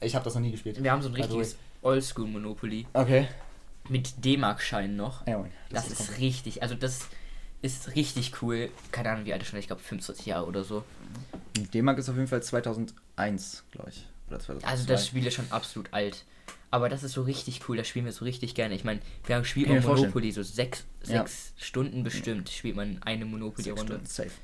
[0.00, 0.82] Ich habe das noch nie gespielt.
[0.82, 3.28] wir haben so ein richtiges Oldschool Monopoly Okay.
[3.88, 5.24] mit D-Mark-Scheinen noch.
[5.26, 7.06] Ja, Mann, Das, ist komplett- richtig, also das
[7.66, 8.70] ist richtig cool.
[8.92, 10.84] Keine Ahnung, wie alt ist schon, ich glaube 25 Jahre oder so.
[11.74, 14.06] D-Mark ist auf jeden Fall 2001, glaube ich.
[14.28, 14.68] Oder 2002.
[14.68, 16.24] Also das Spiel ist schon absolut alt.
[16.70, 18.74] Aber das ist so richtig cool, das spielen wir so richtig gerne.
[18.74, 21.20] Ich meine, wir haben spielt Kann Monopoly so sechs, Ja.
[21.20, 24.00] sechs Stunden bestimmt, spielt man eine Monopoly-Runde,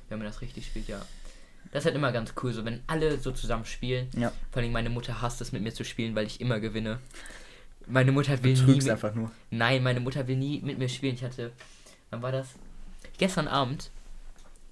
[0.09, 1.05] wenn man das richtig spielt, ja.
[1.73, 4.09] Das ist halt immer ganz cool, so wenn alle so zusammen spielen.
[4.17, 4.33] Ja.
[4.51, 6.99] Vor allem meine Mutter hasst es mit mir zu spielen, weil ich immer gewinne.
[7.87, 9.31] Meine Mutter will nie Betrügst mit, einfach nur.
[9.51, 11.15] Nein, meine Mutter will nie mit mir spielen.
[11.15, 11.53] Ich hatte,
[12.11, 12.49] wann war das?
[13.19, 13.91] Gestern Abend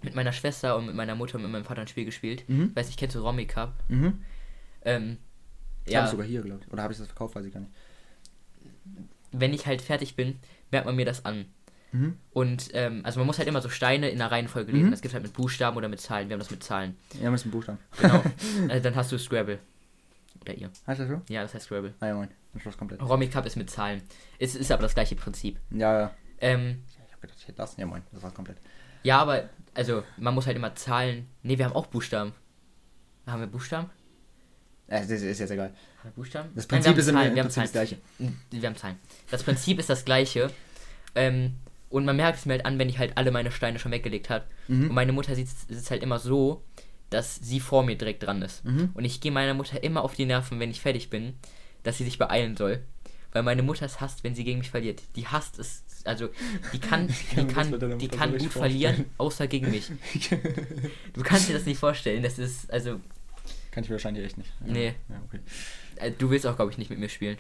[0.02, 2.48] mit meiner Schwester und mit meiner Mutter und mit meinem Vater ein Spiel gespielt.
[2.48, 2.74] Mhm.
[2.74, 3.74] Weiß ich, kennst du Romy Cup?
[3.88, 4.22] Mhm.
[4.82, 5.18] Ähm,
[5.86, 5.98] Ja.
[5.98, 6.72] Habe ich sogar hier, glaube ich.
[6.72, 7.72] Oder habe ich das verkauft, weiß ich gar nicht.
[9.32, 10.38] wenn ich halt fertig bin,
[10.72, 11.46] merkt man mir das an.
[11.92, 12.16] Mhm.
[12.32, 14.86] Und, ähm, also man muss halt immer so Steine in der Reihenfolge lesen.
[14.86, 14.90] Mhm.
[14.90, 16.28] Das gibt halt mit Buchstaben oder mit Zahlen.
[16.28, 16.96] Wir haben das mit Zahlen.
[17.20, 17.78] Ja, mit dem Buchstaben.
[18.00, 18.22] Genau.
[18.68, 19.58] also dann hast du Scrabble.
[20.42, 20.70] Oder ihr.
[20.86, 21.20] Heißt das so?
[21.28, 21.94] Ja, das heißt Scrabble.
[22.00, 22.28] Ah ja, moin.
[22.64, 23.02] Das komplett.
[23.02, 24.02] Romy Cup ist mit Zahlen.
[24.38, 25.58] Es ist aber das gleiche Prinzip.
[25.70, 26.14] Ja, ja.
[26.40, 26.82] Ähm,
[27.20, 27.76] habe gedacht, ich hätte das.
[27.76, 28.02] Ja, moin.
[28.12, 28.58] Das war's komplett.
[29.02, 31.28] ja, aber, also, man muss halt immer Zahlen.
[31.42, 32.32] Ne, wir haben auch Buchstaben.
[33.26, 33.90] Haben wir Buchstaben?
[34.88, 35.68] Äh, das ist jetzt egal.
[35.98, 36.50] Haben wir Buchstaben?
[36.54, 37.98] Das Nein, Prinzip wir ist Zahlen, im wir Prinzip das gleiche.
[38.50, 38.98] Wir haben Zahlen.
[39.30, 40.50] Das Prinzip ist das gleiche.
[41.14, 41.56] Ähm,
[41.88, 44.30] und man merkt es mir halt an, wenn ich halt alle meine Steine schon weggelegt
[44.30, 44.44] habe.
[44.68, 44.88] Mhm.
[44.88, 46.64] Und meine Mutter sieht es halt immer so,
[47.10, 48.64] dass sie vor mir direkt dran ist.
[48.64, 48.90] Mhm.
[48.94, 51.34] Und ich gehe meiner Mutter immer auf die Nerven, wenn ich fertig bin,
[51.82, 52.82] dass sie sich beeilen soll.
[53.32, 55.02] Weil meine Mutter es hasst, wenn sie gegen mich verliert.
[55.16, 55.84] Die hasst es.
[56.04, 56.30] Also,
[56.72, 57.46] die kann, kann die mir
[57.78, 59.90] kann, die kann gut verlieren, außer gegen mich.
[61.12, 62.22] Du kannst dir das nicht vorstellen.
[62.22, 63.00] Das ist, also,
[63.70, 64.50] Kann ich wahrscheinlich echt nicht.
[64.66, 64.72] Ja.
[64.72, 64.94] Nee.
[65.08, 65.40] Ja, okay.
[65.96, 67.38] äh, du willst auch, glaube ich, nicht mit mir spielen.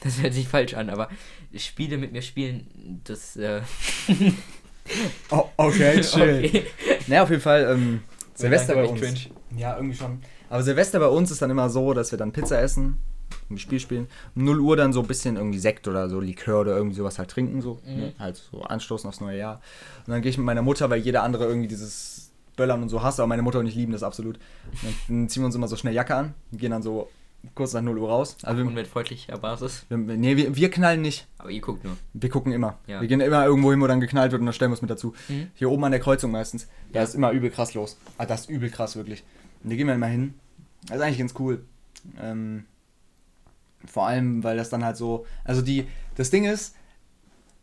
[0.00, 1.10] Das hört sich falsch an, aber
[1.54, 3.60] Spiele mit mir spielen, das, äh,
[5.30, 6.42] Oh, okay, chill.
[6.44, 6.64] okay.
[7.06, 8.02] Naja, auf jeden Fall, ähm,
[8.34, 9.02] Silvester bei uns.
[9.02, 10.22] echt Ja, irgendwie schon.
[10.48, 12.98] Aber Silvester bei uns ist dann immer so, dass wir dann Pizza essen,
[13.58, 16.76] Spiel spielen, um 0 Uhr dann so ein bisschen irgendwie Sekt oder so Likör oder
[16.76, 17.80] irgendwie sowas halt trinken, so.
[17.86, 17.96] Mhm.
[17.96, 18.12] Ne?
[18.18, 19.60] Halt so anstoßen aufs neue Jahr.
[20.06, 23.02] Und dann gehe ich mit meiner Mutter, weil jeder andere irgendwie dieses Böllern und so
[23.02, 24.38] hasst, aber meine Mutter und ich lieben das absolut.
[24.82, 27.08] Und dann ziehen wir uns immer so schnell Jacke an, gehen dann so
[27.54, 28.36] kurz nach 0 Uhr raus.
[28.42, 29.86] Also Und wir, mit freundlicher Basis.
[29.88, 31.26] wir, nee, wir, wir knallen nicht.
[31.38, 31.96] Aber ihr guckt nur.
[32.12, 32.78] Wir gucken immer.
[32.86, 33.00] Ja.
[33.00, 34.90] Wir gehen immer irgendwo hin, wo dann geknallt wird und dann stellen wir uns mit
[34.90, 35.14] dazu.
[35.28, 35.46] Mhm.
[35.54, 36.68] Hier oben an der Kreuzung meistens.
[36.92, 37.04] Da Ja.
[37.04, 37.96] ist immer übel krass los.
[38.18, 39.24] Ah, das ist übel krass, wirklich.
[39.64, 40.34] Und da gehen wir immer hin.
[40.86, 41.64] Das ist eigentlich ganz cool.
[42.20, 42.64] Ähm,
[43.86, 45.26] vor allem, weil das dann halt so.
[45.44, 45.86] Also die.
[46.16, 46.74] Das Ding ist,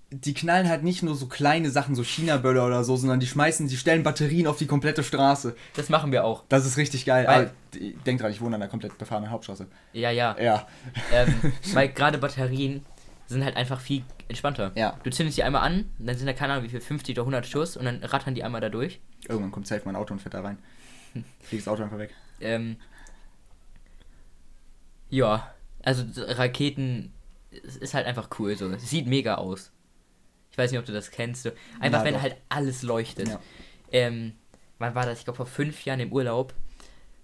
[0.10, 3.68] die knallen halt nicht nur so kleine Sachen, so China-Böller oder so, sondern die schmeißen,
[3.68, 5.56] die stellen Batterien auf die komplette Straße.
[5.76, 6.44] Das machen wir auch.
[6.50, 7.28] Das ist richtig geil.
[7.28, 9.68] Weil- Aber d- denk dran, ich wohne an der komplett befahrenen Hauptstraße.
[9.94, 10.36] Ja, ja.
[10.40, 10.66] Ja.
[11.14, 11.34] ähm,
[11.74, 12.86] weil gerade Batterien
[13.28, 14.72] sind halt einfach viel entspannter.
[14.76, 14.98] Ja.
[15.04, 17.46] Du zündest die einmal an, dann sind da keine Ahnung wie viel, 50 oder 100
[17.46, 19.02] Schuss und dann rattern die einmal da durch.
[19.28, 20.58] Irgendwann kommt safe mein Auto und fährt da rein.
[21.42, 22.14] Fliegt das Auto einfach weg.
[22.40, 22.78] Ähm,
[25.10, 25.52] ja,
[25.88, 27.14] also Raketen
[27.52, 28.76] ist halt einfach cool so.
[28.78, 29.72] Sieht mega aus.
[30.52, 31.46] Ich weiß nicht, ob du das kennst.
[31.80, 32.22] Einfach Ja, wenn doch.
[32.22, 33.30] halt alles leuchtet.
[33.30, 33.40] Ja.
[33.92, 34.34] Ähm,
[34.80, 35.20] wann war das?
[35.20, 36.54] Ich glaube vor fünf Jahren im Urlaub.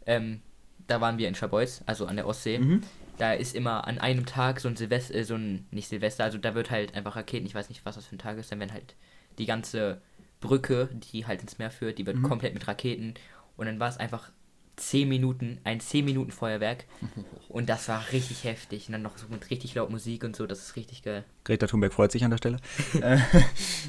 [0.05, 0.41] Ähm,
[0.87, 2.59] da waren wir in Scharbeutz, also an der Ostsee.
[2.59, 2.83] Mhm.
[3.17, 6.37] Da ist immer an einem Tag so ein Silvester, äh, so ein, nicht Silvester, also
[6.37, 8.59] da wird halt einfach Raketen, ich weiß nicht, was das für ein Tag ist, dann
[8.59, 8.95] werden halt
[9.37, 10.01] die ganze
[10.41, 12.23] Brücke, die halt ins Meer führt, die wird Mhm.
[12.23, 13.13] komplett mit Raketen
[13.55, 14.31] und dann war es einfach
[14.75, 16.85] 10 Minuten, ein 10 Minuten Feuerwerk
[17.49, 20.45] und das war richtig heftig und dann noch so mit richtig laut Musik und so,
[20.47, 21.23] das ist richtig geil.
[21.43, 22.57] Greta Thunberg freut sich an der Stelle.
[23.01, 23.17] äh,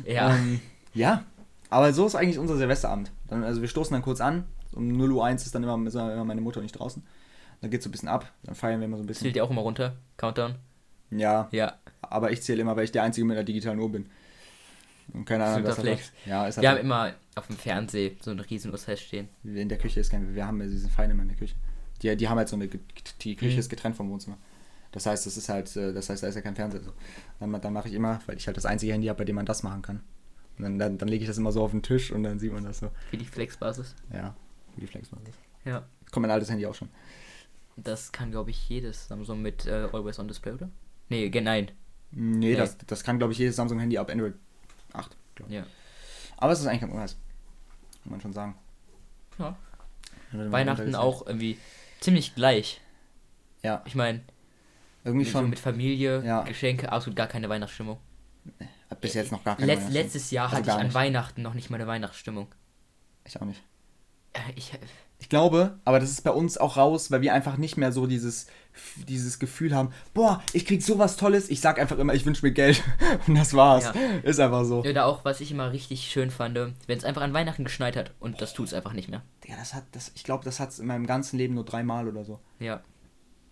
[0.06, 0.60] Ja, Ähm,
[0.92, 1.24] ja,
[1.70, 3.10] aber so ist eigentlich unser Silvesterabend.
[3.28, 4.44] Dann, also wir stoßen dann kurz an.
[4.72, 7.02] Um 0 Uhr 1 ist dann immer, ist immer meine Mutter nicht draußen.
[7.60, 8.30] Dann geht so ein bisschen ab.
[8.42, 9.22] Dann feiern wir immer so ein bisschen.
[9.24, 9.96] zählt ihr auch immer runter?
[10.16, 10.56] Countdown?
[11.10, 11.74] Ja, Ja.
[12.02, 14.06] aber ich zähle immer, weil ich der Einzige mit einer digitalen Uhr bin.
[15.12, 16.12] Und keine Ahnung, was das Flex.
[16.26, 19.28] Ja, ist Wir haben halt immer auf dem Fernseher so eine riesen Uhrzeit stehen.
[19.44, 21.54] in der Küche ist kein, wir haben ja diesen Fein immer in der Küche.
[22.02, 23.58] Die, die haben halt so eine, die Küche Mhm.
[23.58, 24.38] ist getrennt vom Wohnzimmer.
[24.92, 26.82] Das heißt, das ist halt, äh, das heißt, da ist ja kein Fernseher.
[26.82, 26.92] So.
[27.40, 29.46] Dann, dann mache ich immer, weil ich halt das einzige Handy habe, bei dem man
[29.46, 30.00] das machen kann.
[30.56, 32.52] Und dann, dann, dann lege ich das immer so auf den Tisch und dann sieht
[32.52, 32.90] man das so.
[33.10, 33.94] Für die Flex-Basis.
[34.12, 34.36] Ja,
[34.76, 35.24] wie die Flex machen.
[35.64, 35.84] Ja.
[36.12, 36.88] Kommt mein altes Handy auch schon.
[37.76, 40.70] Das kann, glaube ich, jedes Samsung mit äh, Always on Display, oder?
[41.08, 41.70] Nee, nein.
[42.12, 42.54] Nee, Nee.
[42.54, 44.34] Das, das kann, glaube ich, jedes Samsung-Handy ab Android
[44.94, 45.16] 8.
[45.34, 45.54] glaub ich.
[45.56, 45.66] Ja.
[46.36, 47.16] Aber es ist eigentlich ganz nice.
[48.02, 48.54] Kann man schon sagen.
[49.38, 49.56] ja.
[50.32, 51.58] Weihnachten auch irgendwie
[52.00, 52.80] ziemlich gleich.
[53.62, 54.20] Ja, Ich meine,
[55.04, 55.48] irgendwie schon.
[55.48, 56.42] mit Familie, Ja.
[56.42, 57.98] Geschenke, absolut gar keine Weihnachtsstimmung.
[58.90, 60.94] Hat bis jetzt noch gar keine Letz, letztes Jahr Also hatte ich an nicht.
[60.94, 62.48] Weihnachten noch nicht mal eine Weihnachtsstimmung.
[63.24, 63.62] Ich auch nicht.
[64.34, 64.72] Äh, Ich,
[65.20, 68.06] Ich glaube, aber das ist bei uns auch raus, weil wir einfach nicht mehr so
[68.06, 68.48] dieses,
[69.08, 72.52] dieses Gefühl haben, boah, ich krieg sowas Tolles, ich sag einfach immer, ich wünsche mir
[72.52, 72.82] Geld.
[73.26, 73.84] Und das war's.
[73.84, 73.92] Ja.
[74.22, 74.80] Ist einfach so.
[74.82, 78.12] oder auch, was ich immer richtig schön fand, wenn es einfach an Weihnachten geschneit hat
[78.20, 79.22] und das tut es einfach nicht mehr.
[79.44, 82.24] Digga, das hat, das, ich glaube, das hat's in meinem ganzen Leben nur dreimal oder
[82.24, 82.40] so.
[82.60, 82.80] Ja.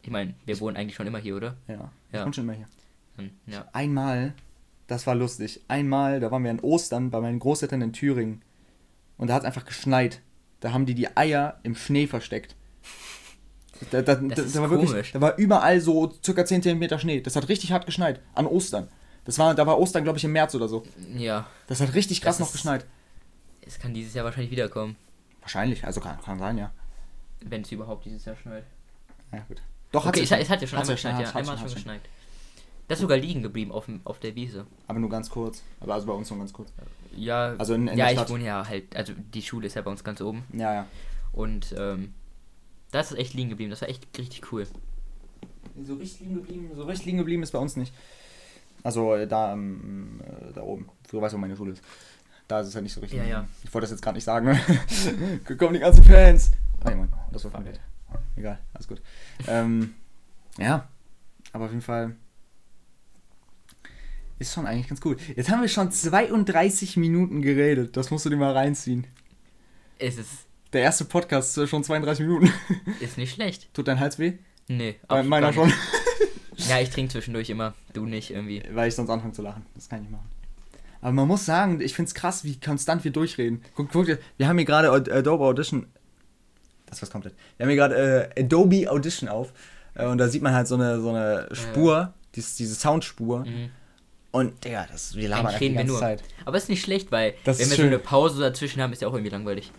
[0.02, 1.56] Ich meine, wir wohnen eigentlich schon immer hier, oder?
[1.68, 1.90] Ja.
[2.10, 2.24] Ich Ja.
[2.24, 2.68] bin schon immer hier.
[3.16, 3.66] Hm, Ja.
[3.72, 4.34] Einmal,
[4.88, 8.42] das war lustig, einmal, da waren wir an Ostern bei meinen Großeltern in Thüringen.
[9.16, 10.20] Und da hat es einfach geschneit.
[10.60, 12.56] Da haben die die Eier im Schnee versteckt.
[13.90, 15.12] Da, da, da, ist da war wirklich, komisch.
[15.12, 17.20] da war überall so circa 10 cm Schnee.
[17.20, 18.20] Das hat richtig hart geschneit.
[18.34, 18.88] An Ostern.
[19.24, 20.82] Das war, da war Ostern, glaube ich, im März oder so.
[21.16, 21.46] Ja.
[21.68, 22.86] Das hat richtig krass Das noch ist- geschneit.
[23.64, 24.96] Es kann dieses Jahr wahrscheinlich wiederkommen.
[25.40, 26.70] Wahrscheinlich, also kann, kann sein, ja.
[27.40, 28.64] Wenn es überhaupt dieses Jahr schneit.
[29.32, 29.62] Ja, gut.
[29.92, 31.28] Doch, okay, es, hat- es hat ja schon einmal schon, geschneit, ja.
[31.38, 31.74] Einmal schon, schon hat's schon.
[31.76, 32.00] geschneit.
[32.88, 34.66] Das ist sogar liegen geblieben auf, auf der Wiese.
[34.88, 35.62] Aber nur ganz kurz.
[35.80, 36.72] Aber also bei uns nur ganz kurz.
[37.16, 39.90] Ja, Also in- in ja ich wohne ja halt, also die Schule ist ja bei
[39.90, 40.44] uns ganz oben.
[40.52, 40.86] Ja, ja.
[41.32, 42.12] Und ähm,
[42.92, 43.70] da ist es echt liegen geblieben.
[43.70, 44.66] Das war echt richtig cool.
[45.82, 47.92] So richtig liegen geblieben, so richtig liegen geblieben ist bei uns nicht.
[48.84, 50.88] Also äh, da, ähm, äh, da oben.
[51.08, 51.82] Früher weißt du, wo meine Schule ist.
[52.46, 53.18] Da ist es halt nicht so richtig.
[53.18, 53.48] Ja, ja.
[53.64, 54.54] Ich wollte das jetzt gerade nicht sagen.
[55.46, 56.52] Hier kommen die ganzen Fans.
[56.84, 57.80] Oh, Mann, das war verwirrt.
[58.36, 59.00] Egal, alles gut.
[59.46, 59.94] ähm,
[60.58, 60.88] ja,
[61.52, 62.16] aber auf jeden Fall
[64.38, 65.16] ist schon eigentlich ganz cool.
[65.34, 67.96] Jetzt haben wir schon 32 Minuten geredet.
[67.96, 69.06] Das musst du dir mal reinziehen.
[69.98, 72.52] Es ist, Der erste Podcast schon 32 Minuten.
[73.00, 73.72] ist nicht schlecht.
[73.74, 74.34] Tut dein Hals weh?
[74.68, 75.72] Nee, Bei meiner schon.
[76.68, 77.74] Ja, ich trinke zwischendurch immer.
[77.92, 78.62] Du nicht irgendwie.
[78.72, 79.66] Weil ich sonst anfange zu lachen.
[79.74, 80.28] Das kann ich nicht machen.
[81.00, 83.62] Aber man muss sagen, ich finde es krass, wie konstant wir durchreden.
[83.74, 85.86] Guck, guck dir, wir haben hier gerade Ad- Adobe Audition.
[86.86, 87.34] Das was komplett.
[87.56, 89.52] Wir haben hier gerade äh, Adobe Audition auf.
[89.94, 93.40] Äh, und da sieht man halt so eine, so eine Spur, dies, diese Soundspur.
[93.40, 93.70] Mhm.
[94.30, 96.00] Und, Digga, das, wir labern Eigentlich die reden wir ganze nur.
[96.00, 96.22] Zeit.
[96.44, 97.86] Aber ist nicht schlecht, weil Das wenn wir so schön.
[97.88, 99.72] eine Pause dazwischen haben, ist ja auch irgendwie langweilig.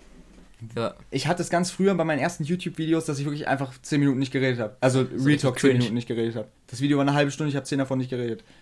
[0.75, 3.99] Ja, Ich hatte es ganz früher bei meinen ersten YouTube-Videos, dass ich wirklich einfach 10
[3.99, 4.77] Minuten nicht geredet habe.
[4.81, 5.73] Also Real richtig Talk 10 cringe.
[5.79, 6.47] Minuten nicht geredet habe.
[6.67, 8.43] Das Video war eine halbe Stunde, ich habe 10 davon nicht geredet.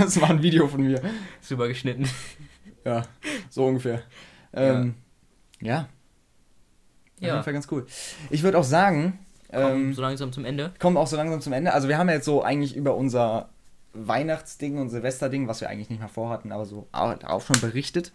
[0.00, 1.00] Das war ein Video von mir.
[1.40, 2.08] super geschnitten.
[2.84, 3.04] Ja,
[3.50, 4.02] so ungefähr.
[4.52, 4.94] Ähm,
[5.60, 5.80] ja.
[5.82, 5.86] Auf
[7.20, 7.28] Ja.
[7.34, 7.86] jeden Fall ganz cool.
[8.30, 9.18] Ich würde auch sagen,
[9.52, 10.72] Kommen ähm, so langsam zum Ende.
[10.78, 11.72] kommen auch so langsam zum Ende.
[11.72, 13.50] Also wir haben ja jetzt so eigentlich über unser
[13.92, 18.12] Weihnachtsding und Silvesterding, was wir eigentlich nicht mehr vorhatten, aber so auch, schon berichtet.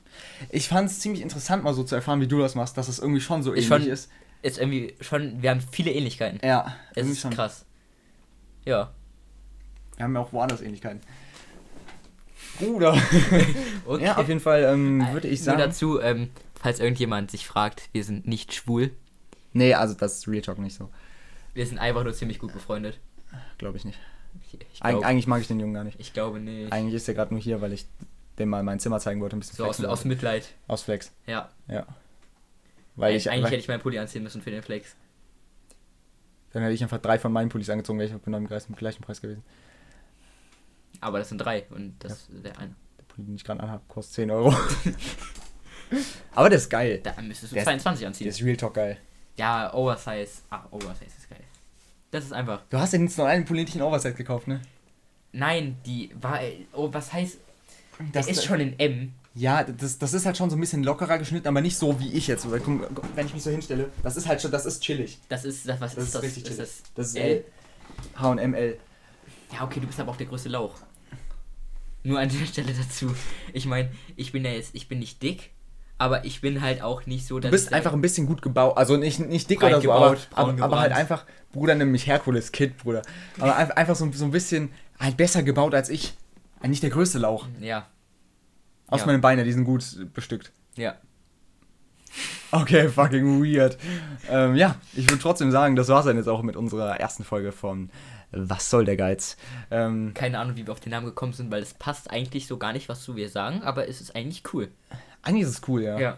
[0.50, 3.00] Ich fand es ziemlich interessant, mal so zu erfahren, wie du das machst, dass es
[3.00, 4.10] irgendwie schon so ähnlich schon- ist.
[4.42, 6.40] Ist irgendwie schon, wir haben viele Ähnlichkeiten.
[6.44, 7.32] Ja, Es ist schon.
[7.32, 7.66] krass.
[8.64, 8.92] Ja.
[9.98, 11.02] Wir haben ja auch woanders Ähnlichkeiten.
[12.60, 12.96] Bruder.
[13.88, 14.04] Okay.
[14.06, 15.60] Ja, auf jeden Fall ähm, würde ich Nur sagen.
[15.60, 18.90] dazu, ähm, falls irgendjemand sich fragt, wir sind nicht schwul.
[19.54, 20.90] Nee, also das ist Real Talk nicht so.
[21.54, 23.00] Wir sind einfach nur ziemlich gut befreundet.
[23.60, 24.00] Glaube ich nicht.
[24.82, 26.00] Eig glaub, eigentlich mag ich den Jungen gar nicht.
[26.00, 26.72] ich glaube nicht.
[26.72, 27.86] Eigentlich ist er gerade nur hier, weil ich
[28.40, 30.06] dem mal mein Zimmer zeigen wollte, ein bisschen so aus, aus.
[30.06, 30.48] Mitleid.
[30.68, 31.12] aus Flex.
[31.26, 31.50] Ja.
[31.68, 31.86] Ja.
[32.96, 34.96] Weil ich, Eigentlich weil, hätte ich meinen Pulli anziehen müssen für den Flex.
[36.52, 39.22] dann hätte ich einfach drei von meinen Pullis angezogen, wäre ich bei dem gleichen Preis
[39.22, 39.44] gewesen.
[41.02, 42.74] Aber das sind drei und das ist der eine.
[42.98, 44.54] Der Pulli, den ich gerade anhabe, kostet 10 Euro.
[46.34, 47.00] Aber der ist geil.
[47.04, 48.28] Da müsstest du Der ist- 22 Der anziehen.
[48.28, 48.98] ist Real Talk geil.
[49.38, 50.42] Ja, Oversize.
[50.50, 51.44] Ach, Oversize ist geil.
[52.16, 52.62] Das ist einfach.
[52.70, 54.62] Du hast ja jetzt noch einen in Oversize gekauft, ne?
[55.34, 56.40] Nein, die war.
[56.72, 57.40] Oh, was heißt.
[58.14, 59.12] Das ist schon in M.
[59.34, 62.14] Ja, das, das ist halt schon so ein bisschen lockerer geschnitten, aber nicht so wie
[62.14, 62.50] ich jetzt.
[62.50, 65.20] Wenn ich mich so hinstelle, das ist halt schon, das ist chillig.
[65.28, 65.68] Das ist.
[65.68, 66.24] Das, was Das ist, ist das?
[66.24, 66.70] richtig ist chillig.
[66.96, 67.44] das Das ist.
[68.18, 68.78] H&M-L.
[69.52, 70.76] Ja, okay, du bist aber auch der größte Lauch.
[72.04, 73.14] Nur an der Stelle dazu.
[73.52, 74.74] Ich meine, ich bin ja jetzt.
[74.74, 75.50] Ich bin nicht dick,
[75.98, 77.52] aber ich bin halt auch nicht so, Du dass.
[77.52, 78.78] bist ich- einfach ein bisschen gut gebaut.
[78.78, 81.92] Also nicht, nicht dick oder so, aber, gebaut, braun aber, aber halt einfach, Bruder, nimm
[81.92, 83.02] mich Herkules Kid, Bruder.
[83.40, 86.14] Aber einfach, so, so ein bisschen halt besser gebaut als ich.
[86.66, 87.48] Nicht der größte Lauch.
[87.62, 87.88] Ja,
[88.88, 89.06] Aus Ja.
[89.08, 89.84] meinen Beine, die sind gut
[90.14, 90.52] bestückt.
[90.76, 90.96] ja.
[92.52, 93.78] Okay, fucking weird.
[94.30, 97.52] Ähm, ja, ich würde trotzdem sagen, das war's dann jetzt auch mit unserer ersten Folge
[97.52, 97.90] von
[98.32, 99.36] Was soll der Geiz?
[99.72, 102.58] Ähm, Keine Ahnung, wie wir auf den Namen gekommen sind, weil es passt eigentlich so
[102.58, 104.70] gar nicht, was du wir sagen, aber es ist eigentlich cool.
[105.26, 106.00] Eigentlich ist es cool, ja.
[106.00, 106.18] Ja.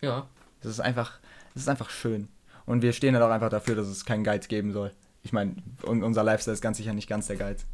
[0.00, 0.26] Ja.
[0.60, 1.18] Das ist einfach,
[1.54, 2.28] das ist einfach schön.
[2.66, 4.92] Und wir stehen halt auch einfach dafür, dass es keinen Geiz geben soll.
[5.22, 7.64] Ich meine, un unser Lifestyle ist ganz sicher nicht ganz der Geiz.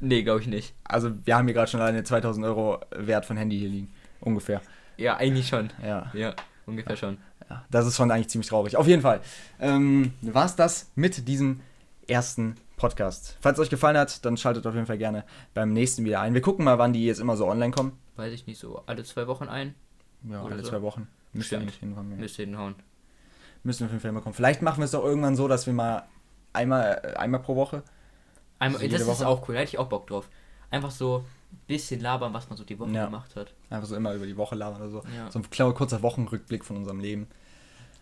[0.00, 0.74] Nee, glaube ich nicht.
[0.84, 3.92] Also wir haben hier gerade schon alleine 2000 Euro Wert von Handy hier liegen.
[4.20, 4.62] Ungefähr.
[4.96, 5.70] Ja, eigentlich schon.
[5.84, 6.10] Ja.
[6.14, 6.34] Ja,
[6.66, 7.18] ungefähr schon.
[7.50, 7.64] ja.
[7.70, 8.76] Das ist schon eigentlich ziemlich traurig.
[8.76, 9.20] Auf jeden Fall.
[9.60, 11.60] Ähm, war es das mit diesem
[12.08, 13.36] ersten Podcast.
[13.40, 15.24] Falls es euch gefallen hat, dann schaltet auf jeden Fall gerne
[15.54, 16.32] beim nächsten wieder ein.
[16.32, 17.92] Wir gucken mal, wann die jetzt immer so online kommen.
[18.16, 19.74] Weiß ich nicht, so alle zwei Wochen ein.
[20.28, 20.70] Ja, alle so.
[20.70, 21.06] zwei Wochen.
[21.32, 22.12] Müsste eigentlich hinkommen.
[22.12, 22.16] Ja.
[22.18, 22.74] Müsste hinhauen.
[23.62, 24.34] Müssen wir auf jeden Fall immer kommen.
[24.34, 26.04] Vielleicht machen wir es doch irgendwann so, dass wir mal
[26.54, 27.82] einmal, äh, einmal pro Woche.
[28.58, 29.26] Einmal, Also das ist Woche?
[29.28, 30.28] auch cool, da hätte ich auch Bock drauf.
[30.70, 33.04] Einfach so ein bisschen labern, was man so die Woche Ja.
[33.06, 33.52] gemacht hat.
[33.68, 35.02] Einfach so immer über die Woche labern oder so.
[35.14, 35.30] Ja.
[35.30, 37.28] So ein kleiner kurzer Wochenrückblick von unserem Leben.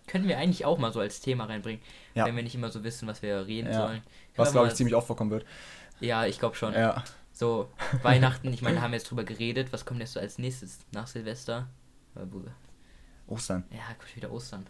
[0.08, 1.80] Können wir eigentlich auch mal so als Thema reinbringen,
[2.14, 2.26] Ja.
[2.26, 3.86] wenn wir nicht immer so wissen, was wir reden Ja.
[3.86, 4.02] sollen.
[4.36, 5.44] Was, Können glaube ich, ziemlich oft vorkommen wird.
[6.00, 6.74] Ja, ich glaube schon.
[6.74, 7.04] Ja.
[7.32, 7.68] So,
[8.02, 9.68] Weihnachten, ich meine, haben wir jetzt drüber geredet.
[9.72, 11.68] Was kommt jetzt so als nächstes nach Silvester?
[12.16, 12.20] Äh.
[13.30, 13.64] Ostern.
[13.70, 14.66] Ja, kommt wieder Ostern.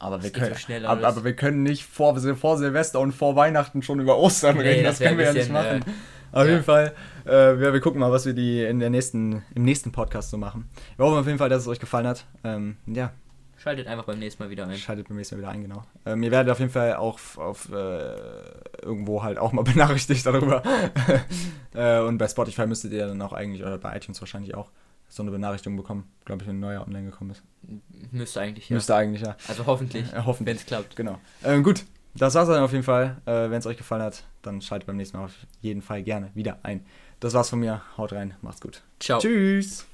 [0.00, 3.12] Aber wir, geht so können, schnell aber, aber wir können nicht vor, vor Silvester und
[3.12, 4.84] vor Weihnachten schon über Ostern Nee, reden.
[4.84, 5.84] das Das, können wir ja nicht bisschen, machen.
[6.30, 6.50] Auf ja.
[6.52, 6.94] jeden Fall,
[7.24, 10.36] äh, wir, wir gucken mal, was wir die in der nächsten, im nächsten Podcast so
[10.36, 10.70] machen.
[10.96, 12.26] Wir hoffen auf jeden Fall, dass es euch gefallen hat.
[12.44, 13.12] Ähm, ja,
[13.58, 14.76] Schaltet einfach beim nächsten Mal wieder ein.
[14.76, 15.84] schaltet beim nächsten Mal wieder ein, genau.
[16.06, 18.14] Ähm, ihr werdet auf jeden Fall auch auf, äh,
[18.82, 20.62] irgendwo halt auch mal benachrichtigt darüber.
[21.74, 24.70] äh, und bei Spotify müsstet ihr dann auch eigentlich, oder bei iTunes wahrscheinlich auch,
[25.10, 27.42] so eine Benachrichtigung bekommen, glaube ich, wenn ein neuer online gekommen ist.
[28.12, 28.74] Müsste eigentlich, ja.
[28.74, 29.36] Müsste eigentlich, ja.
[29.48, 30.46] Also hoffentlich, Äh, hoffentlich.
[30.46, 30.96] wenn es klappt.
[30.96, 31.18] Genau.
[31.42, 31.84] Ähm, gut,
[32.14, 33.16] das war's dann auf jeden Fall.
[33.24, 36.30] Äh, wenn es euch gefallen hat, dann schaltet beim nächsten Mal auf jeden Fall gerne
[36.34, 36.84] wieder ein.
[37.20, 37.82] Das war's von mir.
[37.96, 38.82] Haut rein, macht's gut.
[39.00, 39.18] Ciao.
[39.18, 39.87] Tschüss.